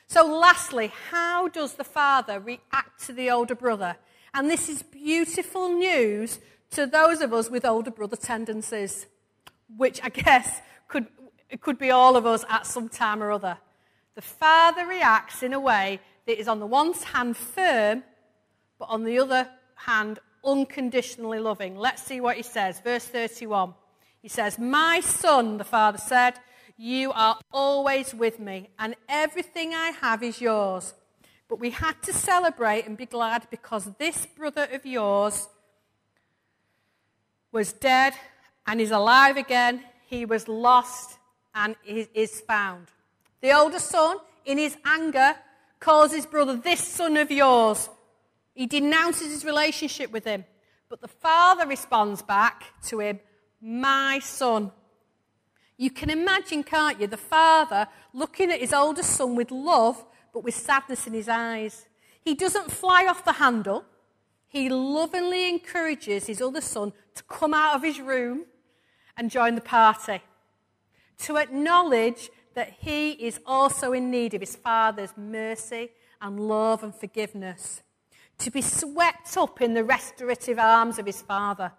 So, 0.07 0.25
lastly, 0.25 0.91
how 1.11 1.47
does 1.47 1.73
the 1.75 1.85
father 1.85 2.39
react 2.39 3.05
to 3.05 3.13
the 3.13 3.31
older 3.31 3.55
brother? 3.55 3.95
And 4.33 4.49
this 4.49 4.69
is 4.69 4.83
beautiful 4.83 5.69
news 5.69 6.39
to 6.71 6.85
those 6.85 7.21
of 7.21 7.33
us 7.33 7.49
with 7.49 7.65
older 7.65 7.91
brother 7.91 8.15
tendencies, 8.15 9.05
which 9.75 9.99
I 10.03 10.09
guess 10.23 10.61
could, 10.87 11.07
could 11.61 11.77
be 11.77 11.91
all 11.91 12.15
of 12.15 12.25
us 12.25 12.45
at 12.49 12.65
some 12.65 12.89
time 12.89 13.23
or 13.23 13.31
other. 13.31 13.57
The 14.15 14.21
father 14.21 14.85
reacts 14.85 15.43
in 15.43 15.53
a 15.53 15.59
way 15.59 15.99
that 16.25 16.39
is, 16.39 16.47
on 16.47 16.59
the 16.59 16.65
one 16.65 16.93
hand, 16.93 17.37
firm, 17.37 18.03
but 18.79 18.89
on 18.89 19.03
the 19.03 19.19
other 19.19 19.49
hand, 19.75 20.19
unconditionally 20.43 21.39
loving. 21.39 21.77
Let's 21.77 22.03
see 22.03 22.19
what 22.19 22.37
he 22.37 22.43
says. 22.43 22.79
Verse 22.79 23.05
31. 23.05 23.73
He 24.21 24.27
says, 24.27 24.57
My 24.57 24.99
son, 24.99 25.57
the 25.57 25.63
father 25.63 25.99
said, 25.99 26.39
you 26.77 27.11
are 27.11 27.39
always 27.51 28.13
with 28.13 28.39
me, 28.39 28.69
and 28.77 28.95
everything 29.09 29.73
I 29.73 29.89
have 30.01 30.21
is 30.21 30.39
yours. 30.39 30.93
But 31.47 31.59
we 31.59 31.69
had 31.71 32.01
to 32.03 32.13
celebrate 32.13 32.85
and 32.85 32.97
be 32.97 33.05
glad 33.05 33.47
because 33.49 33.85
this 33.97 34.25
brother 34.25 34.67
of 34.71 34.85
yours 34.85 35.47
was 37.51 37.71
dead 37.71 38.13
and 38.65 38.81
is 38.81 38.91
alive 38.91 39.37
again. 39.37 39.83
He 40.07 40.25
was 40.25 40.47
lost 40.47 41.17
and 41.55 41.75
is 41.85 42.41
found. 42.41 42.87
The 43.41 43.53
older 43.53 43.79
son, 43.79 44.17
in 44.45 44.57
his 44.57 44.77
anger, 44.85 45.35
calls 45.79 46.13
his 46.13 46.25
brother, 46.25 46.55
This 46.55 46.85
son 46.85 47.17
of 47.17 47.31
yours. 47.31 47.89
He 48.53 48.65
denounces 48.65 49.31
his 49.31 49.45
relationship 49.45 50.11
with 50.11 50.25
him. 50.25 50.43
But 50.89 51.01
the 51.01 51.07
father 51.07 51.67
responds 51.67 52.21
back 52.21 52.63
to 52.87 52.99
him, 52.99 53.19
My 53.61 54.19
son. 54.19 54.71
You 55.77 55.91
can 55.91 56.09
imagine, 56.09 56.63
can't 56.63 56.99
you, 56.99 57.07
the 57.07 57.17
father 57.17 57.87
looking 58.13 58.51
at 58.51 58.59
his 58.59 58.73
older 58.73 59.03
son 59.03 59.35
with 59.35 59.51
love, 59.51 60.03
but 60.33 60.43
with 60.43 60.55
sadness 60.55 61.07
in 61.07 61.13
his 61.13 61.29
eyes. 61.29 61.87
He 62.21 62.35
doesn't 62.35 62.71
fly 62.71 63.05
off 63.07 63.23
the 63.23 63.33
handle. 63.33 63.85
He 64.47 64.69
lovingly 64.69 65.49
encourages 65.49 66.27
his 66.27 66.41
other 66.41 66.61
son 66.61 66.93
to 67.15 67.23
come 67.23 67.53
out 67.53 67.75
of 67.75 67.83
his 67.83 67.99
room 67.99 68.45
and 69.17 69.31
join 69.31 69.55
the 69.55 69.61
party, 69.61 70.21
to 71.19 71.37
acknowledge 71.37 72.29
that 72.53 72.73
he 72.79 73.11
is 73.11 73.39
also 73.45 73.93
in 73.93 74.09
need 74.11 74.33
of 74.33 74.41
his 74.41 74.55
father's 74.55 75.13
mercy 75.17 75.89
and 76.21 76.39
love 76.39 76.83
and 76.83 76.93
forgiveness, 76.93 77.83
to 78.39 78.51
be 78.51 78.61
swept 78.61 79.37
up 79.37 79.61
in 79.61 79.73
the 79.73 79.83
restorative 79.83 80.59
arms 80.59 80.99
of 80.99 81.05
his 81.05 81.21
father. 81.21 81.71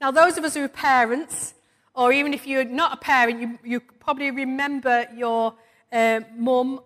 Now, 0.00 0.10
those 0.10 0.36
of 0.36 0.44
us 0.44 0.54
who 0.54 0.64
are 0.64 0.68
parents, 0.68 1.54
or 1.94 2.12
even 2.12 2.34
if 2.34 2.46
you're 2.46 2.64
not 2.64 2.94
a 2.94 2.96
parent, 2.96 3.40
you, 3.40 3.58
you 3.64 3.80
probably 3.80 4.30
remember 4.30 5.06
your 5.16 5.54
uh, 5.92 6.20
mum 6.36 6.80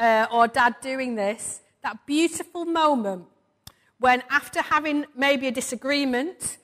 uh, 0.00 0.26
or 0.32 0.48
dad 0.48 0.74
doing 0.80 1.14
this, 1.14 1.60
that 1.84 2.04
beautiful 2.06 2.64
moment 2.64 3.26
when, 4.00 4.22
after 4.30 4.62
having 4.62 5.06
maybe 5.14 5.46
a 5.46 5.52
disagreement 5.52 6.56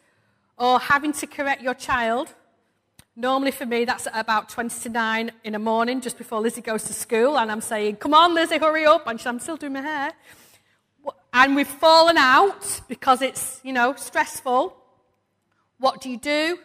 or 0.59 0.81
having 0.81 1.13
to 1.13 1.27
correct 1.27 1.63
your 1.63 1.75
child, 1.75 2.35
Normally 3.19 3.51
for 3.51 3.65
me, 3.65 3.87
that's 3.87 4.07
at 4.07 4.15
about 4.15 4.51
20 4.51 4.79
to 4.83 4.89
9 4.91 5.31
in 5.43 5.55
the 5.55 5.59
morning, 5.59 6.03
just 6.03 6.19
before 6.19 6.39
Lizzie 6.39 6.61
goes 6.61 6.85
to 6.85 6.93
school, 6.93 7.39
and 7.39 7.51
I'm 7.51 7.63
saying, 7.63 7.97
Come 7.97 8.13
on, 8.13 8.35
Lizzie, 8.35 8.59
hurry 8.59 8.85
up. 8.85 9.07
And 9.07 9.19
I'm 9.25 9.39
still 9.39 9.57
doing 9.57 9.73
my 9.73 9.81
hair. 9.81 10.13
And 11.33 11.57
we've 11.57 11.67
fallen 11.67 12.19
out 12.19 12.83
because 12.89 13.23
it's, 13.23 13.61
you 13.65 13.73
know, 13.73 13.95
stressful. 13.97 14.77
What 15.79 16.03
do 16.03 16.11
you 16.11 16.19
do? 16.19 16.59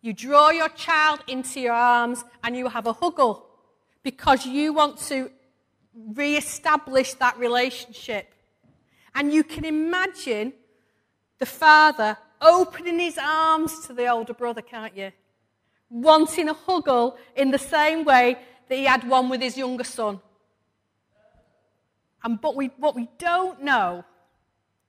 You 0.00 0.14
draw 0.14 0.48
your 0.48 0.70
child 0.70 1.20
into 1.26 1.60
your 1.60 1.74
arms 1.74 2.24
and 2.42 2.56
you 2.56 2.68
have 2.68 2.86
a 2.86 2.94
huggle 2.94 3.42
because 4.02 4.46
you 4.46 4.72
want 4.72 4.98
to 5.08 5.30
re 5.96 6.36
establish 6.36 7.14
that 7.14 7.38
relationship. 7.38 8.32
And 9.14 9.32
you 9.32 9.44
can 9.44 9.64
imagine 9.64 10.52
the 11.38 11.46
father 11.46 12.16
opening 12.40 12.98
his 12.98 13.18
arms 13.18 13.86
to 13.86 13.94
the 13.94 14.08
older 14.08 14.34
brother, 14.34 14.62
can't 14.62 14.96
you? 14.96 15.12
wanting 15.88 16.48
a 16.48 16.54
huggle 16.54 17.16
in 17.34 17.50
the 17.50 17.58
same 17.58 18.04
way 18.04 18.36
that 18.68 18.76
he 18.76 18.84
had 18.84 19.08
one 19.08 19.28
with 19.28 19.40
his 19.40 19.56
younger 19.56 19.84
son. 19.84 20.20
And 22.24 22.40
but 22.40 22.56
we, 22.56 22.66
what 22.78 22.94
we 22.94 23.08
don't 23.18 23.62
know 23.62 24.04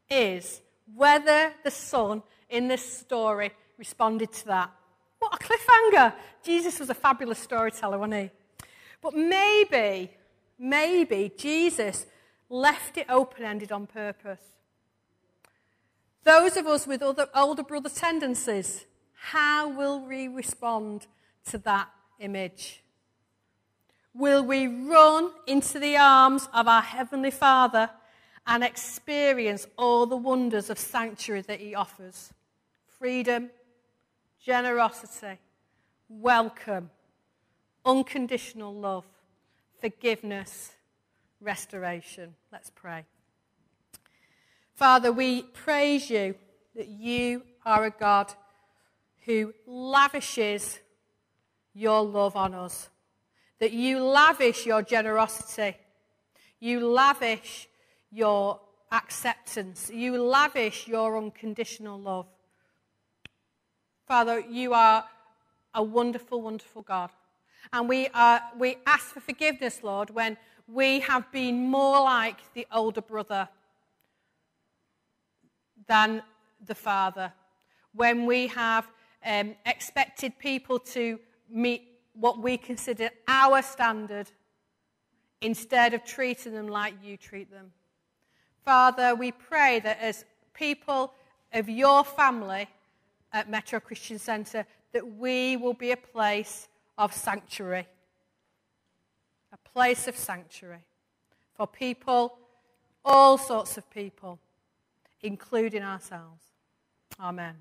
is 0.09 0.61
whether 0.95 1.53
the 1.63 1.71
son 1.71 2.23
in 2.49 2.67
this 2.67 2.99
story 2.99 3.51
responded 3.77 4.31
to 4.31 4.45
that. 4.47 4.71
What 5.19 5.35
a 5.35 5.37
cliffhanger! 5.37 6.13
Jesus 6.43 6.79
was 6.79 6.89
a 6.89 6.93
fabulous 6.93 7.39
storyteller, 7.39 7.99
wasn't 7.99 8.21
he? 8.23 8.31
But 9.01 9.15
maybe, 9.15 10.11
maybe 10.57 11.31
Jesus 11.37 12.05
left 12.49 12.97
it 12.97 13.07
open 13.09 13.43
ended 13.43 13.71
on 13.71 13.87
purpose. 13.87 14.41
Those 16.23 16.57
of 16.57 16.67
us 16.67 16.85
with 16.85 17.01
other, 17.01 17.27
older 17.33 17.63
brother 17.63 17.89
tendencies, 17.89 18.85
how 19.13 19.69
will 19.69 20.05
we 20.05 20.27
respond 20.27 21.07
to 21.45 21.57
that 21.59 21.89
image? 22.19 22.83
Will 24.13 24.43
we 24.43 24.67
run 24.67 25.31
into 25.45 25.79
the 25.79 25.95
arms 25.95 26.49
of 26.53 26.67
our 26.67 26.81
Heavenly 26.81 27.31
Father 27.31 27.89
and 28.45 28.63
experience 28.63 29.67
all 29.77 30.05
the 30.05 30.17
wonders 30.17 30.69
of 30.69 30.79
sanctuary 30.79 31.41
that 31.41 31.59
He 31.59 31.75
offers? 31.75 32.33
Freedom, 32.99 33.49
generosity, 34.43 35.39
welcome, 36.09 36.89
unconditional 37.85 38.73
love, 38.73 39.05
forgiveness, 39.79 40.73
restoration. 41.41 42.35
Let's 42.51 42.69
pray. 42.69 43.05
Father, 44.75 45.11
we 45.11 45.43
praise 45.43 46.09
you 46.09 46.35
that 46.75 46.87
you 46.87 47.43
are 47.65 47.85
a 47.85 47.91
God 47.91 48.33
who 49.25 49.53
lavishes 49.65 50.79
your 51.73 52.01
love 52.01 52.35
on 52.35 52.53
us. 52.53 52.89
That 53.59 53.71
you 53.71 53.99
lavish 54.03 54.65
your 54.65 54.81
generosity. 54.81 55.77
You 56.59 56.87
lavish 56.87 57.67
your 58.11 58.59
acceptance. 58.91 59.89
You 59.93 60.21
lavish 60.21 60.87
your 60.87 61.17
unconditional 61.17 61.99
love. 61.99 62.27
Father, 64.07 64.39
you 64.39 64.73
are 64.73 65.03
a 65.73 65.83
wonderful, 65.83 66.41
wonderful 66.41 66.81
God. 66.81 67.09
And 67.73 67.89
we, 67.89 68.09
we 68.57 68.77
ask 68.85 69.05
for 69.13 69.19
forgiveness, 69.19 69.81
Lord, 69.83 70.09
when 70.09 70.37
we 70.67 70.99
have 71.01 71.31
been 71.31 71.69
more 71.69 72.01
like 72.01 72.37
the 72.53 72.67
older 72.71 73.01
brother 73.01 73.47
than 75.87 76.21
the 76.65 76.75
father. 76.75 77.31
When 77.93 78.25
we 78.25 78.47
have 78.47 78.87
um, 79.25 79.55
expected 79.65 80.37
people 80.37 80.79
to 80.79 81.19
meet 81.49 81.83
what 82.13 82.39
we 82.39 82.57
consider 82.57 83.09
our 83.27 83.61
standard 83.61 84.29
instead 85.41 85.93
of 85.93 86.03
treating 86.03 86.53
them 86.53 86.67
like 86.67 86.93
you 87.03 87.15
treat 87.15 87.49
them. 87.51 87.71
Father, 88.65 89.15
we 89.15 89.31
pray 89.31 89.79
that 89.79 89.99
as 90.01 90.25
people 90.53 91.13
of 91.53 91.69
your 91.69 92.03
family 92.03 92.67
at 93.31 93.49
Metro 93.49 93.79
Christian 93.79 94.19
Centre, 94.19 94.65
that 94.93 95.15
we 95.15 95.55
will 95.57 95.73
be 95.73 95.91
a 95.91 95.97
place 95.97 96.67
of 96.97 97.13
sanctuary. 97.13 97.87
A 99.53 99.69
place 99.69 100.07
of 100.07 100.15
sanctuary 100.15 100.85
for 101.55 101.67
people, 101.67 102.37
all 103.03 103.37
sorts 103.37 103.77
of 103.77 103.89
people, 103.89 104.39
including 105.21 105.83
ourselves. 105.83 106.43
Amen. 107.19 107.55